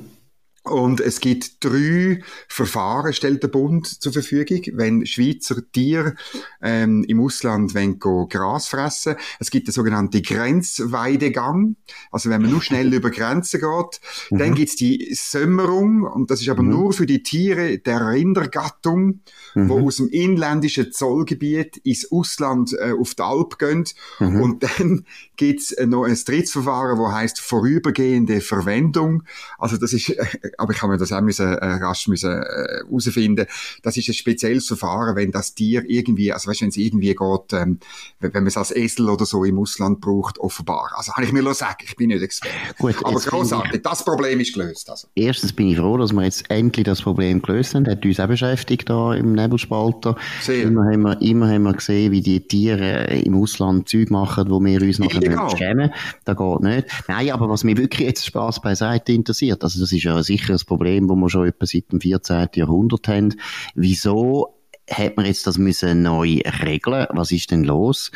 Und 0.63 1.00
es 1.00 1.22
gibt 1.22 1.63
drei 1.63 2.22
Verfahren, 2.48 3.13
stellt 3.13 3.44
der 3.44 3.48
Bund 3.48 3.88
zur 3.88 4.12
Verfügung, 4.12 4.62
wenn 4.74 5.06
Schweizer 5.06 5.56
Tiere 5.72 6.16
ähm, 6.62 7.04
im 7.08 7.22
Ausland 7.22 7.74
wollen 7.74 7.98
Gras 8.00 8.68
fressen. 8.68 9.16
Es 9.39 9.51
gibt 9.51 9.68
den 9.68 9.74
sogenannten 9.74 10.22
Grenzweidegang, 10.22 11.78
also 12.12 12.30
wenn 12.30 12.42
man 12.42 12.51
nur 12.51 12.62
schnell 12.62 12.94
über 12.94 13.10
Grenzen 13.10 13.62
geht. 13.62 14.01
Mhm. 14.32 14.38
Dann 14.38 14.54
gibt's 14.54 14.75
die 14.75 15.13
Sömmerung, 15.13 16.04
und 16.04 16.30
das 16.30 16.42
ist 16.42 16.50
aber 16.50 16.63
mhm. 16.63 16.70
nur 16.70 16.94
für 16.94 17.06
die 17.06 17.24
Tiere 17.24 17.80
der 17.80 18.08
Rindergattung, 18.08 19.22
mhm. 19.56 19.70
wo 19.70 19.88
aus 19.88 19.98
dem 19.98 20.10
inländischen 20.10 20.92
Zollgebiet 20.92 21.78
ins 21.78 22.12
Ausland 22.12 22.74
äh, 22.74 22.94
auf 23.00 23.16
die 23.16 23.24
Alp 23.24 23.58
gehen. 23.58 23.86
Mhm. 24.20 24.42
Und 24.42 24.63
dann 24.63 25.06
gibt's 25.38 25.72
äh, 25.72 25.86
noch 25.86 26.04
ein 26.04 26.18
drittes 26.25 26.51
Verfahren, 26.51 27.00
wo 27.00 27.12
heißt 27.12 27.39
vorübergehende 27.39 28.42
Verwendung. 28.42 29.24
Also 29.58 29.78
das 29.78 29.94
ist 29.94 30.10
äh, 30.10 30.25
aber 30.58 30.74
ich 30.74 30.82
habe 30.82 30.94
mir 30.94 30.98
das 30.98 31.12
auch 31.12 31.22
müssen, 31.22 31.48
äh, 31.48 31.65
rasch 31.65 32.08
müssen, 32.08 32.32
äh, 32.32 32.82
herausfinden. 32.86 33.46
Das 33.84 33.98
ist 33.98 34.08
ein 34.08 34.13
spezielles 34.13 34.68
Verfahren, 34.68 35.15
wenn 35.15 35.32
das 35.32 35.53
Tier 35.53 35.84
irgendwie, 35.88 36.32
also 36.32 36.50
weißt, 36.50 36.62
wenn 36.62 36.70
es 36.70 36.77
irgendwie 36.77 37.15
geht, 37.15 37.53
ähm, 37.53 37.79
wenn 38.20 38.32
man 38.32 38.48
es 38.48 38.58
als 38.58 38.75
Esel 38.75 39.10
oder 39.10 39.25
so 39.25 39.44
im 39.44 39.60
Ausland 39.60 40.01
braucht, 40.01 40.39
offenbar. 40.39 40.91
Also 40.96 41.12
kann 41.12 41.24
ich 41.24 41.32
mir 41.32 41.44
nur 41.44 41.53
sagen, 41.53 41.77
ich 41.84 41.96
bin 41.96 42.10
nicht 42.10 42.22
Experte. 42.22 42.56
Gut, 42.77 42.96
aber 43.03 43.20
großartig, 43.20 43.82
das 43.82 44.03
Problem 44.03 44.39
ist 44.39 44.53
gelöst. 44.53 44.89
Also. 44.89 45.08
Erstens 45.15 45.53
bin 45.53 45.70
ich 45.70 45.77
froh, 45.77 45.98
dass 45.98 46.13
wir 46.13 46.24
jetzt 46.24 46.50
endlich 46.50 46.86
das 46.86 47.01
Problem 47.01 47.41
gelöst 47.41 47.75
haben. 47.75 47.84
Das 47.84 47.96
hat 47.96 48.06
uns 48.06 48.20
auch 48.20 48.27
beschäftigt 48.27 48.89
da 48.89 49.13
im 49.13 49.34
Nebelspalter. 49.34 50.15
Sehr. 50.41 50.63
Immer 50.63 50.86
haben 50.86 51.01
wir, 51.03 51.22
immer 51.22 51.50
haben 51.50 51.63
wir 51.63 51.74
gesehen, 51.74 52.12
wie 52.12 52.22
die 52.22 52.39
Tiere 52.41 53.06
im 53.06 53.36
Ausland 53.41 53.89
Zeug 53.89 54.10
machen, 54.10 54.50
wo 54.50 54.60
wir 54.60 54.82
uns 54.82 55.00
nachher 55.00 55.50
schämen. 55.58 55.91
Das 56.25 56.38
geht 56.38 56.60
nicht. 56.62 56.88
Nein, 57.08 57.32
aber 57.32 57.50
was 57.50 57.63
mich 57.63 57.77
wirklich 57.77 58.08
jetzt 58.08 58.25
Spaß 58.25 58.62
beiseite 58.62 59.12
interessiert, 59.12 59.63
also 59.63 59.79
das 59.79 59.91
ist 59.91 60.03
ja 60.03 60.22
sicher 60.24 60.38
sicher 60.39 60.53
ein 60.53 60.65
Problem, 60.65 61.08
das 61.08 61.17
wir 61.17 61.29
schon 61.29 61.48
etwa 61.48 61.65
seit 61.65 61.91
dem 61.91 62.01
14. 62.01 62.50
Jahrhundert 62.55 63.08
haben. 63.08 63.36
Wieso 63.75 64.55
hat 64.89 65.17
man 65.17 65.25
jetzt 65.25 65.46
das 65.48 65.58
müssen 65.58 66.01
neu 66.01 66.41
regeln? 66.63 67.08
Was 67.12 67.31
ist 67.31 67.51
denn 67.51 67.63
los? 67.63 68.12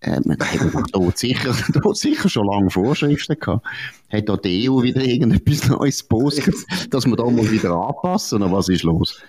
Äh, 0.00 0.20
man 0.24 0.38
hat 0.38 0.60
dort 0.92 1.18
sicher, 1.18 1.54
dort 1.72 1.96
sicher 1.96 2.28
schon 2.28 2.46
lange 2.46 2.70
Vorschriften 2.70 3.38
gehabt. 3.38 3.66
Hat 4.10 4.28
da 4.28 4.36
die 4.36 4.68
EU 4.68 4.82
wieder 4.82 5.02
irgendetwas 5.02 5.68
Neues 5.68 6.02
gepostet, 6.02 6.54
dass 6.90 7.06
wir 7.06 7.16
da 7.16 7.24
mal 7.24 7.50
wieder 7.50 7.72
anpassen? 7.72 8.42
Oder 8.42 8.52
was 8.52 8.68
ist 8.68 8.82
los? 8.82 9.20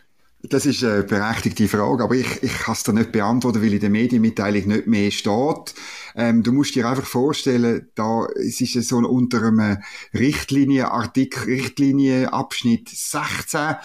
Das 0.43 0.65
ist 0.67 0.83
eine 0.83 1.03
berechtigte 1.03 1.67
Frage, 1.67 2.03
aber 2.03 2.15
ich, 2.15 2.43
ich 2.43 2.53
kann 2.53 2.73
es 2.73 2.83
dir 2.83 2.93
nicht 2.93 3.11
beantworten, 3.11 3.61
weil 3.61 3.73
in 3.73 3.79
der 3.79 3.89
Medienmitteilung 3.89 4.67
nicht 4.67 4.87
mehr 4.87 5.09
steht. 5.09 5.73
Ähm, 6.17 6.41
du 6.41 6.51
musst 6.51 6.73
dir 6.73 6.89
einfach 6.89 7.05
vorstellen, 7.05 7.89
da, 7.93 8.25
es 8.35 8.59
ist 8.59 8.73
so 8.87 8.97
unter 8.97 9.43
einem 9.43 9.77
Richtlinienartikel, 10.15 11.43
Richtlinienabschnitt 11.43 12.89
16. 12.89 13.75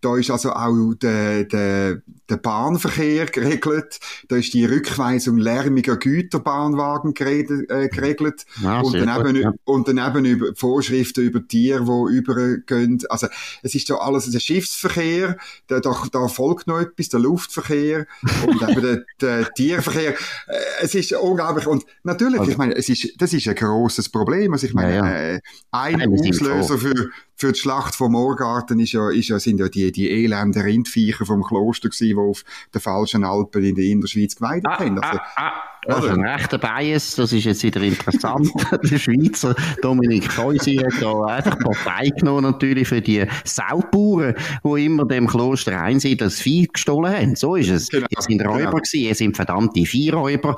Da 0.00 0.16
ist 0.16 0.30
also 0.30 0.52
auch 0.52 0.94
der, 0.94 1.44
der, 1.44 2.02
der 2.28 2.36
Bahnverkehr 2.36 3.26
geregelt. 3.26 3.98
Da 4.28 4.36
ist 4.36 4.54
die 4.54 4.64
Rückweisung 4.64 5.36
lärmiger 5.36 5.96
Güterbahnwagen 5.96 7.12
geregelt. 7.12 7.68
Äh, 7.68 7.88
geregelt. 7.88 8.46
Ja, 8.62 8.80
und, 8.80 8.94
daneben, 8.94 9.34
gut, 9.34 9.42
ja. 9.42 9.52
und 9.64 9.88
daneben 9.88 10.24
über 10.24 10.54
Vorschriften 10.54 11.22
über 11.24 11.46
Tiere, 11.46 11.84
die 11.84 12.16
übergehen. 12.16 13.02
Also, 13.08 13.26
es 13.62 13.74
ist 13.74 13.88
so 13.88 13.98
alles, 13.98 14.30
der 14.30 14.38
Schiffsverkehr, 14.38 15.36
da, 15.66 15.80
da, 15.80 15.94
da 16.12 16.28
folgt 16.28 16.68
noch 16.68 16.78
etwas, 16.78 17.08
der 17.08 17.20
Luftverkehr 17.20 18.06
und 18.46 18.62
eben 18.62 18.80
der, 18.80 19.04
der 19.20 19.52
Tierverkehr. 19.54 20.12
Äh, 20.12 20.56
es 20.82 20.94
ist 20.94 21.12
unglaublich. 21.12 21.66
Und 21.66 21.79
und 21.80 21.86
natürlich, 22.04 22.40
also, 22.40 22.50
ich 22.50 22.58
meine, 22.58 22.74
es 22.74 22.88
ist, 22.88 23.20
das 23.20 23.32
ist 23.32 23.46
ein 23.48 23.54
grosses 23.54 24.08
Problem. 24.08 24.52
Also 24.52 24.66
ich 24.66 24.74
meine, 24.74 24.94
ja, 24.94 25.06
ja. 25.06 25.34
Äh, 25.34 25.40
ein 25.70 26.12
Auslöser 26.12 26.78
für, 26.78 27.10
für 27.36 27.52
die 27.52 27.58
Schlacht 27.58 27.94
vom 27.94 28.12
Moorgarten 28.12 28.78
ist 28.80 28.92
ja, 28.92 29.10
ist 29.10 29.28
ja, 29.28 29.38
sind 29.38 29.60
ja 29.60 29.68
die, 29.68 29.92
die 29.92 30.10
elenden 30.10 30.62
Rindviecher 30.62 31.26
vom 31.26 31.42
Kloster 31.42 31.88
gewesen, 31.88 32.08
die 32.08 32.16
auf 32.16 32.44
den 32.74 32.80
falschen 32.80 33.24
Alpen 33.24 33.64
in 33.64 33.74
der 33.74 33.84
Innerschweiz 33.84 34.36
geweidet 34.36 34.66
ah, 34.66 34.78
haben. 34.78 34.98
Also, 34.98 35.18
ah, 35.18 35.26
ah. 35.36 35.69
Das 35.86 36.04
ist 36.04 36.10
ein 36.10 36.24
rechter 36.24 36.58
Bias, 36.58 37.14
das 37.16 37.32
ist 37.32 37.44
jetzt 37.44 37.62
wieder 37.62 37.80
interessant. 37.80 38.50
der 38.90 38.98
Schweizer 38.98 39.54
Dominik 39.80 40.30
Feusi 40.30 40.76
hat 40.76 41.00
da 41.00 41.24
einfach 41.24 41.58
Partei 41.58 42.10
genommen 42.10 42.42
natürlich 42.42 42.86
für 42.86 43.00
die 43.00 43.24
Saubauern, 43.44 44.34
die 44.62 44.84
immer 44.84 45.06
dem 45.06 45.26
Kloster 45.26 45.80
einsehen, 45.80 46.18
das 46.18 46.38
Vieh 46.40 46.68
gestohlen 46.70 47.12
haben. 47.12 47.34
So 47.34 47.56
ist 47.56 47.70
es. 47.70 47.88
Genau, 47.88 48.06
es 48.16 48.24
sind 48.24 48.42
Räuber 48.42 48.58
genau. 48.58 48.70
gewesen, 48.72 49.10
es 49.10 49.18
sind 49.18 49.36
verdammte 49.36 49.86
Viehräuber 49.86 50.56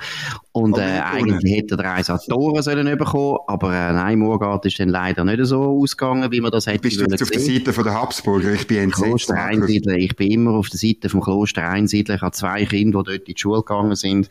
und 0.50 0.76
äh, 0.76 1.00
eigentlich 1.00 1.56
hätte 1.56 1.76
der 1.76 1.92
eins 1.92 2.08
Toren 2.26 2.62
sollen 2.62 2.98
bekommen, 2.98 3.38
aber 3.46 3.72
äh, 3.72 3.92
nein, 3.92 4.18
Murgard 4.18 4.66
ist 4.66 4.80
dann 4.80 4.88
leider 4.88 5.24
nicht 5.24 5.44
so 5.46 5.80
ausgegangen, 5.80 6.32
wie 6.32 6.40
man 6.40 6.50
das 6.50 6.66
hätte 6.66 6.80
Bist 6.80 7.00
du 7.00 7.04
jetzt 7.04 7.22
auf 7.22 7.30
der 7.30 7.40
Seite 7.40 7.72
von 7.72 7.84
der 7.84 7.94
Habsburger? 7.94 8.52
Ich 8.52 8.66
bin 8.66 8.78
entsetzt. 8.78 9.02
Kloster 9.08 9.36
Einsiedler, 9.36 9.94
ich 9.94 10.16
bin 10.16 10.30
immer 10.32 10.52
auf 10.52 10.68
der 10.68 10.78
Seite 10.78 11.08
vom 11.08 11.20
Kloster 11.20 11.68
Einsiedler. 11.68 12.16
Ich 12.16 12.22
habe 12.22 12.32
zwei 12.32 12.64
Kinder, 12.64 13.02
die 13.02 13.10
dort 13.12 13.28
in 13.28 13.34
die 13.34 13.40
Schule 13.40 13.60
gegangen 13.60 13.94
sind 13.94 14.28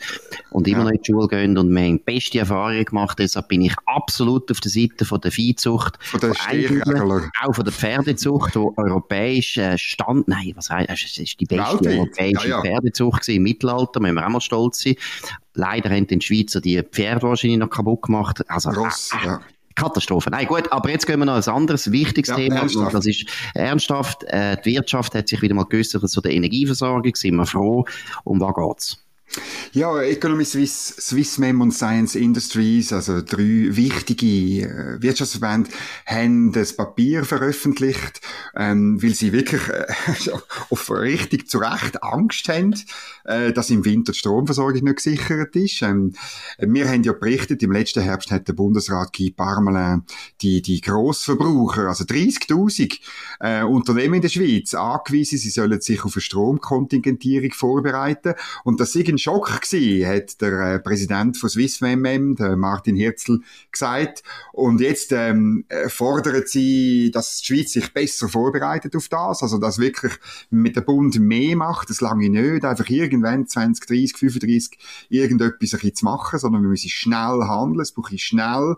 und 0.52 0.68
immer 0.68 0.81
ja. 0.82 0.86
noch 0.86 0.92
in 0.92 1.02
die 1.02 1.12
Schule 1.12 1.28
gehen 1.28 1.58
und 1.58 1.70
wir 1.70 1.82
haben 1.82 1.98
die 1.98 2.04
beste 2.04 2.40
Erfahrung 2.40 2.84
gemacht. 2.84 3.20
Deshalb 3.20 3.48
bin 3.48 3.62
ich 3.62 3.74
absolut 3.86 4.52
auf 4.52 4.60
der 4.60 4.72
Seite 4.72 5.06
von 5.06 5.22
der 5.22 5.32
Viehzucht, 5.32 5.98
von 6.04 6.20
der 6.20 6.34
von 6.34 7.32
auch 7.44 7.56
von 7.56 7.64
der 7.64 7.74
Pferdezucht, 7.74 8.56
wo 8.56 8.74
europäisch 8.78 9.58
äh, 9.58 9.78
stand, 9.78 10.28
nein, 10.28 10.52
was 10.56 10.70
heißt, 10.70 10.90
es 10.90 11.18
ist 11.18 11.40
die 11.40 11.46
beste 11.46 11.86
Weltweit. 11.86 11.98
europäische 11.98 12.50
ja, 12.50 12.58
ja. 12.58 12.62
Pferdezucht 12.62 13.28
im 13.30 13.44
Mittelalter, 13.44 14.00
müssen 14.00 14.16
wir 14.16 14.26
auch 14.26 14.30
mal 14.30 14.42
stolz 14.42 14.82
sein. 14.82 14.96
Leider 15.54 15.90
haben 15.90 16.08
die 16.08 16.22
Schweizer 16.22 16.62
die 16.62 16.82
Pferde 16.82 17.24
wahrscheinlich 17.24 17.60
noch 17.60 17.70
kaputt 17.70 18.04
gemacht. 18.04 18.44
Also, 18.50 18.70
Ross, 18.70 19.12
äh, 19.22 19.26
ja. 19.26 19.42
Katastrophe. 19.76 20.30
Nein, 20.30 20.48
gut, 20.48 20.72
aber 20.72 20.90
jetzt 20.90 21.08
gehen 21.08 21.20
wir 21.20 21.26
noch 21.26 21.36
ein 21.36 21.54
anderes 21.54 21.92
wichtiges 21.92 22.30
ja, 22.30 22.36
Thema. 22.36 22.56
Ernsthaft. 22.58 22.94
Das 22.94 23.06
ist 23.06 23.26
ernsthaft. 23.54 24.24
Äh, 24.26 24.58
die 24.64 24.76
Wirtschaft 24.76 25.16
hat 25.16 25.28
sich 25.28 25.42
wieder 25.42 25.56
mal 25.56 25.66
geäußert 25.66 26.08
zu 26.10 26.22
der 26.22 26.34
Energieversorgung. 26.34 27.16
Sind 27.16 27.36
wir 27.36 27.46
froh. 27.46 27.86
Um 28.24 28.40
was 28.40 28.54
geht's? 28.54 29.11
Ja, 29.74 30.02
Economy 30.02 30.44
Swiss, 30.44 30.96
Swissmem 31.00 31.62
und 31.62 31.72
Science 31.72 32.16
Industries, 32.16 32.92
also 32.92 33.22
drei 33.22 33.70
wichtige 33.70 34.68
äh, 34.68 35.02
Wirtschaftsverbände, 35.02 35.70
haben 36.06 36.52
das 36.52 36.76
Papier 36.76 37.24
veröffentlicht, 37.24 38.20
ähm, 38.56 39.02
weil 39.02 39.14
sie 39.14 39.32
wirklich 39.32 39.62
äh, 39.70 39.86
auf 40.70 40.92
richtig 40.92 41.50
zu 41.50 41.60
Recht 41.60 42.04
Angst 42.04 42.50
haben, 42.50 42.76
äh, 43.24 43.54
dass 43.54 43.70
im 43.70 43.86
Winter 43.86 44.12
die 44.12 44.18
Stromversorgung 44.18 44.84
nicht 44.84 44.98
gesichert 44.98 45.56
ist. 45.56 45.82
Ähm, 45.84 46.14
wir 46.60 46.90
haben 46.90 47.04
ja 47.04 47.14
berichtet, 47.14 47.64
im 47.64 47.72
letzten 47.72 48.02
Herbst 48.02 48.32
hat 48.32 48.50
der 48.50 48.54
Bundesrat 48.54 49.14
Guy 49.16 49.32
Parmelin 49.32 50.04
die, 50.42 50.62
die 50.62 50.82
Grossverbraucher, 50.82 51.88
also 51.88 52.04
30.000 52.04 53.00
äh, 53.40 53.64
Unternehmen 53.64 54.16
in 54.16 54.22
der 54.22 54.30
Schweiz 54.30 54.74
angewiesen, 54.74 55.38
sie 55.38 55.50
sollen 55.50 55.80
sich 55.80 56.04
auf 56.04 56.16
eine 56.16 56.22
Stromkontingentierung 56.22 57.54
vorbereiten 57.54 58.34
und 58.66 58.82
das 58.82 58.96
ist 58.96 59.21
Schock 59.22 59.62
gewesen, 59.62 60.08
hat 60.08 60.42
der 60.42 60.76
äh, 60.76 60.80
Präsident 60.80 61.38
von 61.38 61.50
SwissMM, 61.50 62.36
Martin 62.58 62.96
Herzl, 62.96 63.40
gesagt. 63.72 64.24
Und 64.52 64.82
jetzt 64.82 65.12
ähm, 65.12 65.66
fordern 65.88 66.44
sie, 66.46 67.12
dass 67.12 67.40
die 67.40 67.46
Schweiz 67.46 67.74
sich 67.74 67.94
besser 67.94 68.28
vorbereitet 68.28 68.96
auf 68.96 69.08
das, 69.10 69.44
also 69.44 69.58
dass 69.58 69.80
wirklich 69.80 70.14
mit 70.50 70.76
dem 70.76 70.86
Bund 70.86 71.20
mehr 71.20 71.56
macht, 71.56 71.90
das 71.90 72.02
lange 72.02 72.30
nicht, 72.30 72.66
einfach 72.66 72.90
irgendwann 72.90 73.48
20, 73.48 73.86
30, 73.86 74.18
35 74.18 74.80
irgendetwas 75.10 75.74
ein 75.74 75.96
zu 75.96 76.06
machen, 76.06 76.40
sondern 76.40 76.64
wir 76.64 76.70
müssen 76.70 76.90
schnell 76.90 77.44
handeln, 77.48 77.82
es 77.82 77.92
braucht 77.92 78.20
schnell 78.20 78.76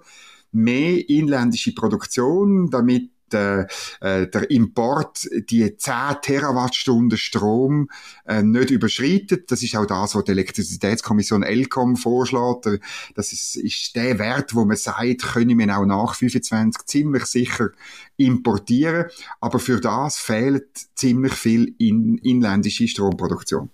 mehr 0.52 1.10
inländische 1.10 1.74
Produktion, 1.74 2.70
damit 2.70 3.10
der, 3.34 3.68
äh, 4.02 4.28
der 4.28 4.50
Import 4.52 5.28
die 5.50 5.75
10 5.75 5.94
Terawattstunden 6.22 7.18
Strom 7.18 7.90
äh, 8.25 8.42
nicht 8.42 8.70
überschreitet. 8.70 9.52
Das 9.52 9.63
ist 9.63 9.75
auch 9.75 9.86
das, 9.86 10.16
was 10.16 10.24
die 10.24 10.32
Elektrizitätskommission 10.32 11.44
ELCOM 11.44 11.96
vorschlägt. 11.96 12.80
Das 13.16 13.34
ist, 13.34 13.56
ist 13.58 13.96
der 13.96 14.20
Wert, 14.20 14.56
wo 14.56 14.66
man 14.66 14.78
sagt, 14.78 15.24
können 15.34 15.58
wir 15.58 15.78
auch 15.78 15.86
nach 15.86 16.16
25 16.16 16.86
ziemlich 16.86 17.25
sicher 17.25 17.70
importieren. 18.18 19.06
Aber 19.42 19.60
für 19.60 19.80
das 19.80 20.18
fehlt 20.18 20.68
ziemlich 20.96 21.34
viel 21.34 21.75
in, 21.78 22.18
inländische 22.20 22.88
Stromproduktion. 22.88 23.70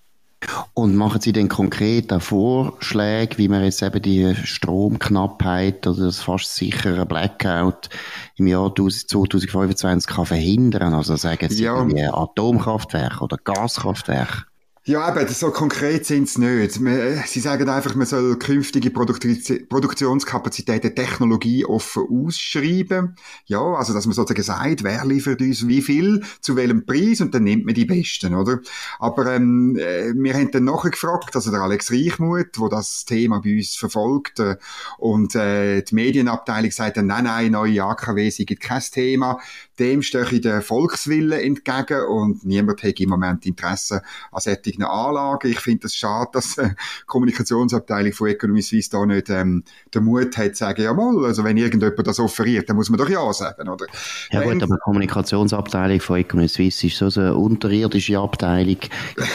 Und 0.74 0.96
machen 0.96 1.20
Sie 1.20 1.34
denn 1.34 1.50
konkret 1.50 2.14
auch 2.14 2.22
Vorschläge, 2.22 3.38
wie 3.38 3.50
man 3.50 3.64
jetzt 3.64 3.82
eben 3.82 4.02
die 4.02 4.36
Stromknappheit 4.36 5.86
oder 5.86 6.06
das 6.06 6.22
fast 6.22 6.56
sichere 6.56 7.06
Blackout 7.06 7.90
im 8.38 8.48
Jahr 8.48 8.74
2025 8.74 10.10
kann 10.10 10.26
verhindern? 10.26 10.94
Also 10.94 11.18
sagen 11.18 11.50
Sie 11.50 11.64
ja. 11.64 11.76
Atomkraftwerke 12.14 13.22
oder 13.22 13.38
Gaskraftwerke? 13.38 14.46
Ja, 14.90 15.16
eben, 15.16 15.32
so 15.32 15.52
konkret 15.52 16.08
sind 16.08 16.28
sie 16.28 16.42
nicht. 16.42 16.82
Äh, 16.82 17.22
sie 17.28 17.42
sagen 17.42 17.70
einfach, 17.70 17.94
man 17.94 18.08
soll 18.08 18.40
künftige 18.40 18.90
Produktionskapazitäten 18.90 20.96
technologieoffen 20.96 22.08
ausschreiben. 22.10 23.16
Ja, 23.46 23.62
also, 23.62 23.94
dass 23.94 24.08
man 24.08 24.16
sozusagen 24.16 24.42
sagt, 24.42 24.84
wer 24.84 25.06
liefert 25.06 25.42
uns 25.42 25.68
wie 25.68 25.84
viel, 25.84 26.24
zu 26.42 26.56
welchem 26.56 26.88
Preis, 26.88 27.22
und 27.22 27.36
dann 27.36 27.44
nimmt 27.44 27.68
man 27.68 27.76
die 27.76 27.86
Besten, 27.86 28.34
oder? 28.34 28.62
Aber, 28.98 29.36
ähm, 29.36 29.78
äh, 29.78 30.12
wir 30.16 30.34
haben 30.34 30.50
dann 30.50 30.64
nachher 30.64 30.90
gefragt, 30.90 31.36
also 31.36 31.52
der 31.52 31.62
Alex 31.62 31.92
Reichmuth, 31.92 32.58
wo 32.58 32.68
das 32.68 33.06
Thema 33.06 33.42
bei 33.42 33.58
uns 33.58 33.76
verfolgt, 33.76 34.40
äh, 34.40 34.56
und, 34.98 35.36
äh, 35.36 35.84
die 35.84 35.94
Medienabteilung 35.94 36.72
sagt 36.72 36.98
dann, 36.98 37.06
nein, 37.06 37.26
nein, 37.26 37.52
neue 37.52 37.84
AKW 37.84 38.32
sind 38.32 38.60
kein 38.60 38.82
Thema. 38.82 39.40
Dem 39.78 40.02
stehe 40.02 40.42
der 40.42 40.64
Volkswille 40.64 41.44
entgegen 41.44 42.08
und 42.08 42.44
niemand 42.44 42.82
hat 42.82 43.00
im 43.00 43.10
Moment 43.10 43.46
Interesse 43.46 44.02
an 44.32 44.42
solchen 44.42 44.79
Anlagen. 44.88 45.50
Ich 45.50 45.60
finde 45.60 45.88
es 45.88 45.92
das 45.92 45.96
schade, 45.96 46.30
dass 46.34 46.56
die 46.56 46.70
Kommunikationsabteilung 47.06 48.14
von 48.14 48.28
Economy 48.28 48.62
Suisse 48.62 48.90
da 48.90 49.06
nicht 49.06 49.30
ähm, 49.30 49.64
den 49.94 50.04
Mut 50.04 50.38
hat, 50.38 50.56
zu 50.56 50.66
sagen, 50.66 50.82
jawohl, 50.82 51.26
also 51.26 51.44
wenn 51.44 51.58
irgendjemand 51.58 52.08
das 52.08 52.20
offeriert, 52.20 52.70
dann 52.70 52.76
muss 52.76 52.90
man 52.90 52.98
doch 52.98 53.10
ja 53.10 53.32
sagen, 53.34 53.68
oder? 53.68 53.86
Ja 54.32 54.42
gut, 54.44 54.62
aber 54.64 54.76
die 54.76 54.82
Kommunikationsabteilung 54.82 56.00
von 56.00 56.18
Economy 56.20 56.48
Suisse 56.48 56.88
ist 56.88 56.98
so 56.98 57.20
eine 57.20 57.36
unterirdische 57.36 58.20
Abteilung. 58.20 58.78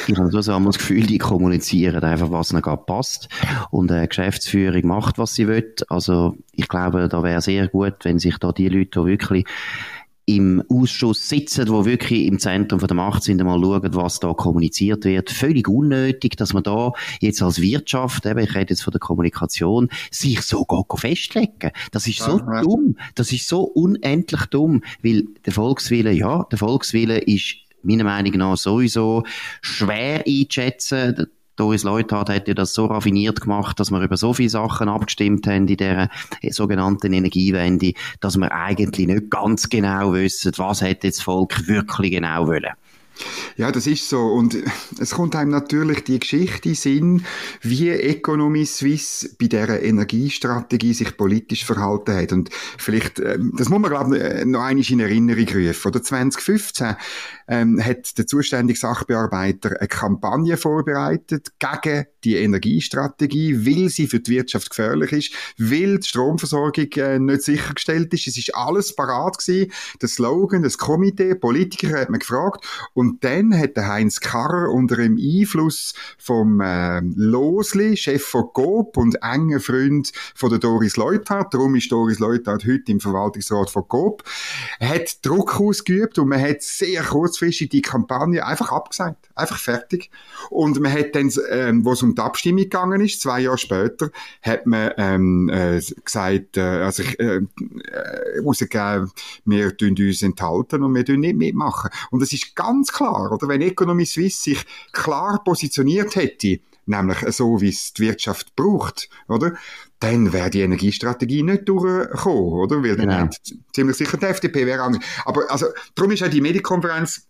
Ich 0.07 0.17
habe 0.17 0.31
so 0.31 0.41
das 0.41 0.79
Gefühl, 0.79 1.07
die 1.07 1.19
kommunizieren 1.19 2.03
einfach, 2.03 2.31
was 2.31 2.53
ihnen 2.53 2.63
gerade 2.63 2.83
passt 2.85 3.29
und 3.71 3.91
äh, 3.91 4.07
Geschäftsführung 4.07 4.87
macht, 4.87 5.19
was 5.19 5.35
sie 5.35 5.49
will. 5.49 5.75
Also 5.89 6.37
ich 6.53 6.69
glaube, 6.69 7.09
da 7.09 7.23
wäre 7.23 7.41
sehr 7.41 7.69
gut, 7.69 7.95
wenn 8.03 8.19
sich 8.19 8.39
da 8.39 8.53
die 8.53 8.69
Leute, 8.69 9.01
die 9.01 9.07
wirklich 9.07 9.47
im 10.27 10.63
Ausschuss 10.69 11.29
sitzen, 11.29 11.69
wo 11.69 11.85
wirklich 11.85 12.27
im 12.27 12.39
Zentrum 12.39 12.81
von 12.81 12.89
der 12.89 12.97
Macht 12.97 13.23
sind, 13.23 13.43
mal 13.43 13.61
schauen, 13.61 13.95
was 13.95 14.21
da 14.21 14.33
kommuniziert 14.33 15.05
wird. 15.05 15.31
Völlig 15.31 15.69
unnötig, 15.69 16.37
dass 16.37 16.53
man 16.53 16.63
da 16.63 16.93
jetzt 17.21 17.43
als 17.43 17.61
Wirtschaft, 17.61 18.25
eben, 18.25 18.39
ich 18.39 18.55
rede 18.55 18.71
jetzt 18.71 18.83
von 18.83 18.93
der 18.93 19.01
Kommunikation, 19.01 19.91
sich 20.11 20.41
so 20.43 20.67
festlegen. 20.97 21.71
Das 21.93 22.07
ist 22.07 22.21
so 22.21 22.41
Aha. 22.41 22.63
dumm. 22.63 22.97
Das 23.15 23.33
ist 23.33 23.49
so 23.49 23.63
unendlich 23.63 24.47
dumm, 24.47 24.83
weil 25.03 25.25
der 25.45 25.53
Volkswille, 25.53 26.13
ja, 26.13 26.47
der 26.51 26.59
Volkswille 26.59 27.19
ist 27.19 27.57
meiner 27.83 28.05
Meinung 28.05 28.33
nach 28.39 28.57
sowieso 28.57 29.25
schwer 29.61 30.25
einzuschätzen 30.27 31.27
Doris 31.57 31.85
Leuthard 31.85 32.31
hat 32.31 32.49
ja 32.49 32.55
das 32.55 32.75
so 32.75 32.87
raffiniert 32.87 33.41
gemacht, 33.41 33.79
dass 33.79 33.91
wir 33.91 34.01
über 34.01 34.17
so 34.17 34.33
viele 34.33 34.49
Sachen 34.49 34.89
abgestimmt 34.89 35.47
haben 35.47 35.67
in 35.69 35.77
dieser 35.77 36.09
sogenannten 36.51 37.13
Energiewende, 37.13 37.93
dass 38.21 38.37
wir 38.37 38.53
eigentlich 38.53 39.07
nicht 39.07 39.31
ganz 39.31 39.69
genau 39.69 40.13
wissen, 40.13 40.53
was 40.57 40.83
hat 40.83 41.05
jetzt 41.05 41.19
das 41.19 41.25
Volk 41.25 41.69
wirklich 41.69 42.13
genau 42.13 42.47
wollen. 42.47 42.73
Ja, 43.57 43.71
das 43.71 43.87
ist 43.87 44.09
so. 44.09 44.21
Und 44.27 44.57
es 45.01 45.11
kommt 45.13 45.37
einem 45.37 45.51
natürlich 45.51 46.05
die 46.05 46.19
Geschichte 46.19 46.71
in 46.71 46.75
Sinn, 46.75 47.25
wie 47.63 47.91
Economy 47.91 48.67
Suisse 48.67 49.31
bei 49.39 49.47
dieser 49.47 49.83
Energiestrategie 49.83 50.95
sich 50.95 51.17
politisch 51.17 51.65
verhalten 51.65 52.15
hat. 52.15 52.33
Und 52.33 52.51
vielleicht, 52.79 53.21
ähm, 53.21 53.53
das 53.57 53.69
muss 53.69 53.81
man, 53.81 53.91
glaube 53.91 54.17
ich, 54.17 54.45
noch 54.45 54.63
einmal 54.63 54.85
in 54.85 55.01
Erinnerung 55.01 55.49
rufen. 55.49 55.89
Oder 55.89 56.03
2015 56.03 56.97
ähm, 57.49 57.85
hat 57.85 58.17
der 58.19 58.27
zuständige 58.27 58.79
Sachbearbeiter 58.79 59.79
eine 59.79 59.89
Kampagne 59.89 60.57
vorbereitet 60.57 61.53
gegen 61.59 62.07
die 62.25 62.37
Energiestrategie, 62.37 63.67
weil 63.67 63.91
sie 63.91 64.07
für 64.07 64.21
die 64.21 64.33
Wirtschaft 64.33 64.71
gefährlich 64.71 65.13
ist, 65.13 65.33
weil 65.59 65.99
die 65.99 66.07
Stromversorgung 66.07 66.91
äh, 66.97 67.19
nicht 67.19 67.43
sichergestellt 67.43 68.13
ist. 68.15 68.27
Es 68.27 68.39
ist 68.39 68.55
alles 68.55 68.95
parat 68.95 69.39
gewesen. 69.39 69.71
Der 70.01 70.09
Slogan, 70.09 70.63
das 70.63 70.79
Komitee, 70.79 71.35
Politiker 71.35 72.01
hat 72.01 72.11
man 72.11 72.21
gefragt. 72.21 72.67
Und 72.95 73.04
dann 73.21 73.57
hat 73.57 73.77
der 73.77 73.89
Heinz 73.89 74.21
Karrer 74.21 74.71
unter 74.71 74.97
dem 74.97 75.17
Einfluss 75.17 75.95
vom 76.19 76.61
äh, 76.61 77.01
Losli, 77.01 77.97
Chef 77.97 78.25
von 78.25 78.51
GOP 78.53 78.97
und 78.97 79.17
enger 79.23 79.61
Freund 79.61 80.13
von 80.35 80.51
der 80.51 80.59
Doris 80.59 80.97
Leuthard, 80.97 81.53
darum 81.55 81.75
ist 81.75 81.91
Doris 81.91 82.19
Leuthard 82.19 82.65
heute 82.65 82.93
im 82.93 83.01
Verwaltungsrat 83.01 83.71
von 83.71 83.85
GOP, 83.89 84.23
hat 84.81 85.25
Druck 85.25 85.61
ausgeübt 85.61 86.19
und 86.19 86.29
man 86.29 86.41
hat 86.41 86.63
sehr 86.63 87.03
kurzfristig 87.03 87.71
die 87.71 87.83
Kampagne 87.83 88.45
einfach 88.45 88.73
abgesagt. 88.73 89.29
Einfach 89.37 89.59
fertig. 89.59 90.11
Und 90.51 90.79
man 90.81 90.93
hat 90.93 91.15
dann, 91.15 91.31
ähm, 91.51 91.85
wo 91.85 91.93
es 91.93 92.03
um 92.03 92.15
die 92.15 92.23
Abstimmung 92.23 92.63
gegangen 92.63 93.01
ist, 93.01 93.21
zwei 93.21 93.41
Jahre 93.41 93.59
später, 93.59 94.11
hat 94.43 94.67
man 94.67 94.93
ähm, 94.97 95.49
äh, 95.49 95.81
gesagt, 96.05 96.57
äh, 96.57 96.61
also 96.61 97.03
ich 97.03 97.19
äh, 97.19 97.37
äh, 97.37 98.41
rausgegeben, 98.45 99.11
wir 99.45 99.77
tun 99.77 99.97
uns 99.99 100.23
enthalten 100.23 100.85
und 100.85 100.95
wir 100.95 101.05
tun 101.05 101.21
nicht 101.21 101.37
mitmachen. 101.37 101.91
Und 102.11 102.23
es 102.23 102.33
ist 102.33 102.55
ganz 102.55 102.93
klar, 102.93 103.33
oder? 103.33 103.49
Wenn 103.49 103.61
Economy 103.61 104.07
Suisse 104.07 104.41
sich 104.41 104.65
klar 104.93 105.43
positioniert 105.43 106.15
hätte, 106.15 106.61
nämlich 106.87 107.19
so, 107.29 107.61
wie 107.61 107.71
es 107.71 107.93
die 107.93 108.03
Wirtschaft 108.03 108.55
braucht, 108.57 109.09
oder? 109.29 109.55
Dann 110.01 110.33
wäre 110.33 110.51
die 110.51 110.61
Energiestrategie 110.61 111.43
nicht 111.43 111.69
durchgekommen, 111.69 112.53
oder? 112.53 112.83
Weil 112.83 112.97
dann 112.97 113.09
genau. 113.09 113.31
ziemlich 113.73 113.97
sicher 113.97 114.17
die 114.17 114.27
FDP 114.27 114.67
wäre 114.67 114.83
anders. 114.83 115.03
Aber, 115.25 115.51
also, 115.51 115.67
darum 115.95 116.13
ist 116.13 116.23
auch 116.23 116.29
die 116.29 116.41
Medienkonferenz 116.41 117.27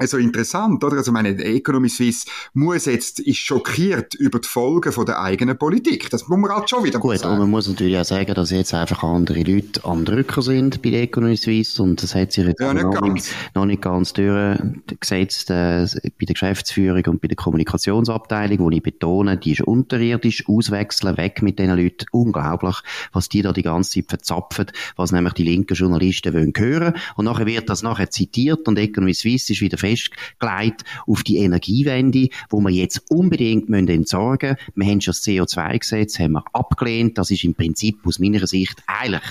also 0.00 0.16
interessant, 0.16 0.82
oder? 0.82 0.96
Also 0.96 1.12
meine 1.12 1.30
Economy 1.44 1.90
Suisse 1.90 2.26
muss 2.54 2.86
jetzt, 2.86 3.20
ist 3.20 3.36
schockiert 3.36 4.14
über 4.14 4.38
die 4.38 4.48
Folgen 4.48 4.92
von 4.92 5.04
der 5.04 5.20
eigenen 5.20 5.58
Politik. 5.58 6.08
Das 6.08 6.26
muss 6.26 6.38
man 6.38 6.50
halt 6.50 6.70
schon 6.70 6.84
wieder 6.84 6.98
Gut, 6.98 7.18
sagen. 7.18 7.34
und 7.34 7.40
man 7.40 7.50
muss 7.50 7.68
natürlich 7.68 7.98
auch 7.98 8.04
sagen, 8.04 8.32
dass 8.34 8.50
jetzt 8.50 8.72
einfach 8.72 9.02
andere 9.02 9.42
Leute 9.42 9.84
am 9.84 10.06
Drücker 10.06 10.40
sind 10.40 10.80
bei 10.80 10.88
der 10.88 11.02
Economy 11.02 11.36
Suisse 11.36 11.82
und 11.82 12.02
das 12.02 12.14
hat 12.14 12.32
sich 12.32 12.46
jetzt 12.46 12.60
ja, 12.60 12.72
nicht 12.72 12.84
noch, 12.84 13.00
nicht, 13.02 13.34
noch, 13.54 13.66
nicht, 13.66 13.82
ganz 13.82 14.14
durchgesetzt 14.14 15.50
äh, 15.50 15.86
bei 16.18 16.24
der 16.24 16.34
Geschäftsführung 16.34 17.04
und 17.06 17.20
bei 17.20 17.28
der 17.28 17.36
Kommunikationsabteilung, 17.36 18.58
wo 18.60 18.70
ich 18.70 18.82
betone, 18.82 19.36
die 19.36 19.52
ist 19.52 19.60
unterirdisch, 19.60 20.48
auswechseln, 20.48 21.18
weg 21.18 21.42
mit 21.42 21.58
diesen 21.58 21.76
Leuten. 21.76 22.06
Unglaublich, 22.12 22.76
was 23.12 23.28
die 23.28 23.42
da 23.42 23.52
die 23.52 23.62
ganze 23.62 23.90
Zeit 23.90 24.06
verzapfen, 24.08 24.66
was 24.96 25.12
nämlich 25.12 25.34
die 25.34 25.44
linken 25.44 25.74
Journalisten 25.74 26.32
wollen 26.32 26.54
hören. 26.56 26.94
Und 27.16 27.26
nachher 27.26 27.44
wird 27.44 27.68
das 27.68 27.82
nachher 27.82 28.10
zitiert 28.10 28.66
und 28.66 28.78
Economy 28.78 29.12
Suisse 29.12 29.52
ist 29.52 29.60
wieder 29.60 29.76
festgelegt 29.90 30.84
auf 31.06 31.22
die 31.22 31.38
Energiewende, 31.38 32.28
wo 32.48 32.60
wir 32.60 32.70
jetzt 32.70 33.10
unbedingt 33.10 33.68
müssen 33.68 33.88
entsorgen 33.88 34.50
müssen. 34.50 34.72
Wir 34.74 34.86
haben 34.86 35.00
schon 35.00 35.12
das 35.12 35.24
CO2-Gesetz 35.24 36.18
haben 36.18 36.32
wir 36.32 36.44
abgelehnt. 36.52 37.18
Das 37.18 37.30
ist 37.30 37.44
im 37.44 37.54
Prinzip 37.54 38.06
aus 38.06 38.18
meiner 38.18 38.46
Sicht 38.46 38.82
eigentlich 38.86 39.22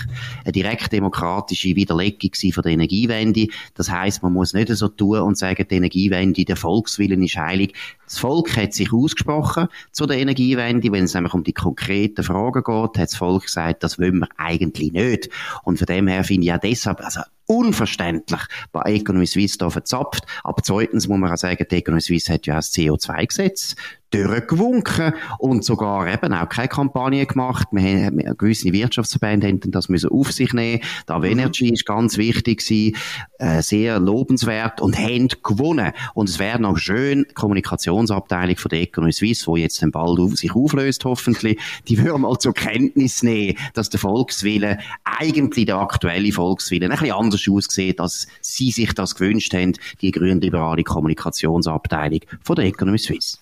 eine 0.44 0.52
direktdemokratische 0.52 1.74
Widerlegung 1.76 2.30
von 2.52 2.62
der 2.62 2.72
Energiewende. 2.72 3.48
Das 3.74 3.90
heißt, 3.90 4.22
man 4.22 4.32
muss 4.32 4.54
nicht 4.54 4.68
so 4.68 4.88
tun 4.88 5.20
und 5.20 5.38
sagen, 5.38 5.66
die 5.70 5.74
Energiewende, 5.74 6.44
der 6.44 6.56
Volkswillen 6.56 7.22
ist 7.22 7.36
heilig. 7.36 7.74
Das 8.10 8.18
Volk 8.18 8.56
hat 8.56 8.74
sich 8.74 8.92
ausgesprochen 8.92 9.68
zu 9.92 10.04
der 10.04 10.18
Energiewende. 10.18 10.90
Wenn 10.90 11.04
es 11.04 11.14
nämlich 11.14 11.32
um 11.32 11.44
die 11.44 11.52
konkreten 11.52 12.24
Fragen 12.24 12.64
geht, 12.64 12.98
hat 12.98 12.98
das 12.98 13.14
Volk 13.14 13.44
gesagt, 13.44 13.84
das 13.84 14.00
wollen 14.00 14.18
wir 14.18 14.28
eigentlich 14.36 14.90
nicht. 14.90 15.30
Und 15.62 15.78
von 15.78 15.86
dem 15.86 16.08
her 16.08 16.24
finde 16.24 16.48
ich 16.48 16.52
auch 16.52 16.58
deshalb, 16.58 17.00
also 17.04 17.20
unverständlich 17.46 18.40
bei 18.72 18.82
Economy 18.82 19.26
Suisse 19.26 19.58
da 19.58 19.70
verzapft. 19.70 20.24
Aber 20.42 20.60
zweitens 20.60 21.06
muss 21.06 21.18
man 21.18 21.30
auch 21.30 21.36
sagen, 21.36 21.64
die 21.70 21.76
Economy 21.76 22.00
Suisse 22.00 22.32
hat 22.32 22.46
ja 22.46 22.54
auch 22.54 22.58
das 22.58 22.72
CO2-Gesetz 22.72 23.76
durchgewunken 24.10 25.14
und 25.38 25.64
sogar 25.64 26.06
eben 26.12 26.32
auch 26.34 26.48
keine 26.48 26.68
Kampagne 26.68 27.26
gemacht. 27.26 27.68
Wir 27.70 28.06
haben, 28.06 28.36
gewisse 28.36 28.72
Wirtschaftsverbände 28.72 29.48
haben 29.48 29.60
das 29.70 29.88
müssen 29.88 30.10
auf 30.10 30.32
sich 30.32 30.52
nehmen. 30.52 30.82
Da 31.06 31.18
mhm. 31.18 31.24
Energy 31.24 31.72
ist 31.72 31.86
ganz 31.86 32.16
wichtig 32.16 32.64
gewesen, 32.64 32.96
äh, 33.38 33.62
sehr 33.62 34.00
lobenswert 34.00 34.80
und 34.80 34.98
haben 34.98 35.28
gewonnen. 35.42 35.92
Und 36.14 36.28
es 36.28 36.38
wäre 36.38 36.60
noch 36.60 36.76
schön, 36.76 37.26
die 37.28 37.34
Kommunikationsabteilung 37.34 38.56
von 38.56 38.68
der 38.68 38.80
Economy 38.80 39.12
Suisse, 39.12 39.46
wo 39.46 39.56
jetzt 39.56 39.82
dann 39.82 39.90
bald 39.90 40.18
auf, 40.18 40.36
sich 40.36 40.54
auflöst, 40.54 41.04
hoffentlich, 41.04 41.58
die 41.88 41.98
würde 41.98 42.18
mal 42.18 42.38
zur 42.38 42.54
Kenntnis 42.54 43.22
nehmen, 43.22 43.56
dass 43.74 43.90
der 43.90 44.00
Volkswille, 44.00 44.78
eigentlich 45.04 45.66
der 45.66 45.76
aktuelle 45.76 46.32
Volkswille, 46.32 46.86
ein 46.86 46.90
bisschen 46.90 47.12
anders 47.12 47.46
aussieht, 47.48 48.00
als 48.00 48.26
sie 48.40 48.70
sich 48.70 48.92
das 48.94 49.14
gewünscht 49.14 49.54
haben, 49.54 49.74
die 50.00 50.10
grün-liberale 50.10 50.84
Kommunikationsabteilung 50.84 52.20
von 52.42 52.56
der 52.56 52.66
Economy 52.66 52.98
Suisse. 52.98 53.38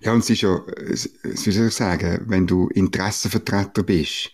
Ja, 0.00 0.12
und 0.12 0.20
es 0.20 0.30
ist 0.30 0.42
ja, 0.42 0.60
wie 0.66 1.50
soll 1.50 1.68
ich 1.68 1.74
sagen, 1.74 2.24
wenn 2.26 2.46
du 2.46 2.68
Interessenvertreter 2.68 3.82
bist, 3.82 4.30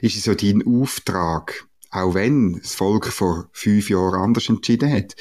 ist 0.00 0.16
es 0.16 0.26
ja 0.26 0.34
dein 0.34 0.64
Auftrag, 0.66 1.66
auch 1.90 2.14
wenn 2.14 2.58
das 2.60 2.74
Volk 2.74 3.06
vor 3.06 3.48
fünf 3.52 3.90
Jahren 3.90 4.20
anders 4.20 4.48
entschieden 4.48 4.92
hat, 4.92 5.14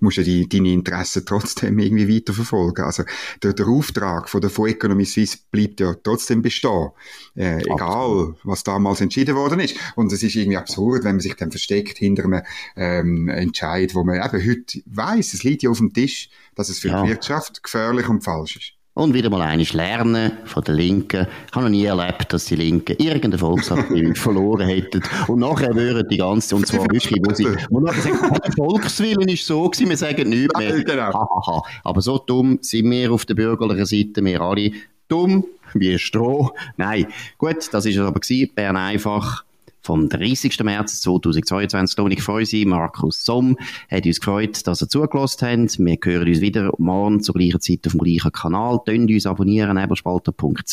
musst 0.00 0.18
du 0.18 0.22
die, 0.22 0.48
deine 0.48 0.72
Interessen 0.72 1.24
trotzdem 1.24 1.78
irgendwie 1.78 2.14
weiterverfolgen. 2.14 2.84
Also 2.84 3.04
der, 3.42 3.52
der 3.52 3.66
Auftrag 3.66 4.28
von 4.28 4.40
der 4.40 4.50
Fonds 4.50 4.72
Economy 4.72 5.04
Suisse 5.04 5.38
bleibt 5.50 5.80
ja 5.80 5.94
trotzdem 5.94 6.42
bestehen, 6.42 6.90
äh, 7.34 7.62
egal 7.62 8.34
was 8.44 8.64
damals 8.64 9.00
entschieden 9.00 9.36
worden 9.36 9.60
ist. 9.60 9.76
Und 9.94 10.12
es 10.12 10.22
ist 10.22 10.34
irgendwie 10.34 10.58
absurd, 10.58 11.04
wenn 11.04 11.16
man 11.16 11.20
sich 11.20 11.34
dann 11.34 11.50
versteckt 11.50 11.98
hinter 11.98 12.24
einem 12.24 12.42
ähm, 12.76 13.28
Entscheid, 13.28 13.94
wo 13.94 14.04
man 14.04 14.16
eben 14.16 14.48
heute 14.48 14.82
weiß, 14.86 15.34
es 15.34 15.44
liegt 15.44 15.62
ja 15.62 15.70
auf 15.70 15.78
dem 15.78 15.92
Tisch, 15.92 16.28
dass 16.54 16.68
es 16.68 16.78
für 16.78 16.88
ja. 16.88 17.02
die 17.02 17.10
Wirtschaft 17.10 17.62
gefährlich 17.62 18.08
und 18.08 18.22
falsch 18.22 18.56
ist. 18.56 18.75
Und 18.96 19.12
wieder 19.12 19.28
mal 19.28 19.42
eines 19.42 19.74
lernen 19.74 20.32
von 20.46 20.64
der 20.64 20.74
Linken. 20.74 21.26
Ich 21.48 21.52
habe 21.52 21.66
noch 21.66 21.70
nie 21.70 21.84
erlebt, 21.84 22.32
dass 22.32 22.46
die 22.46 22.56
Linken 22.56 22.96
irgendeine 22.96 23.36
Volksabstimmung 23.36 24.14
verloren 24.16 24.66
hätten. 24.66 25.02
Und 25.28 25.40
nachher 25.40 25.74
würden 25.74 26.08
die 26.08 26.16
ganze, 26.16 26.56
und 26.56 26.66
zwar 26.66 26.84
wirklich, 26.84 27.20
wo 27.22 27.34
sie, 27.34 27.46
wo 27.68 27.80
nachher 27.80 28.00
sagen, 28.00 28.40
der 28.42 28.52
Volkswillen 28.54 29.28
ist 29.28 29.46
so 29.46 29.68
gewesen, 29.68 29.90
wir 29.90 29.98
sagen 29.98 30.30
nichts 30.30 30.58
mehr. 30.58 30.82
Genau. 30.82 31.12
Ha, 31.12 31.28
ha, 31.28 31.46
ha. 31.46 31.62
Aber 31.84 32.00
so 32.00 32.16
dumm 32.16 32.58
sind 32.62 32.90
wir 32.90 33.12
auf 33.12 33.26
der 33.26 33.34
bürgerlichen 33.34 33.84
Seite, 33.84 34.24
wir 34.24 34.40
alle 34.40 34.72
dumm 35.08 35.44
wie 35.74 35.98
Stroh. 35.98 36.52
Nein. 36.78 37.06
Gut, 37.36 37.68
das 37.72 37.84
ist 37.84 37.96
es 37.96 38.00
aber 38.00 38.18
gewesen. 38.18 38.50
Bern 38.54 38.78
einfach 38.78 39.44
vom 39.86 40.08
30. 40.08 40.58
März 40.64 41.00
2022. 41.02 41.94
Toni 41.94 42.16
Freusi, 42.20 42.64
Markus 42.66 43.24
Somm, 43.24 43.56
hat 43.88 44.04
uns 44.04 44.18
gefreut, 44.18 44.66
dass 44.66 44.82
ihr 44.82 44.88
zugelassen 44.88 45.46
habt. 45.46 45.78
Wir 45.78 45.96
hören 46.02 46.28
uns 46.28 46.40
wieder 46.40 46.72
morgen 46.78 47.22
zur 47.22 47.36
gleichen 47.36 47.60
Zeit 47.60 47.86
auf 47.86 47.92
dem 47.92 48.00
gleichen 48.00 48.32
Kanal. 48.32 48.80
Tönt 48.84 49.10
uns 49.10 49.26
abonnieren, 49.26 49.76
nebelspalter.ch. 49.76 50.72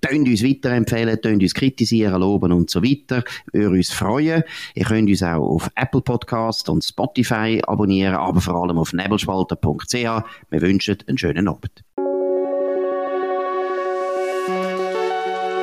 Tönt 0.00 0.28
uns 0.28 0.42
weiterempfehlen, 0.42 1.22
tönt 1.22 1.42
uns 1.42 1.54
kritisieren, 1.54 2.20
loben 2.20 2.52
und 2.52 2.68
so 2.68 2.82
weiter. 2.82 3.22
Wir 3.52 3.70
uns 3.70 3.90
freuen. 3.90 4.42
Ihr 4.74 4.84
könnt 4.84 5.08
uns 5.08 5.22
auch 5.22 5.46
auf 5.46 5.70
Apple 5.76 6.00
Podcast 6.00 6.68
und 6.68 6.84
Spotify 6.84 7.62
abonnieren, 7.64 8.16
aber 8.16 8.40
vor 8.40 8.56
allem 8.56 8.78
auf 8.78 8.92
nebelspalter.ch. 8.92 9.94
Wir 9.94 10.60
wünschen 10.60 10.98
einen 11.06 11.18
schönen 11.18 11.46
Abend. 11.46 11.84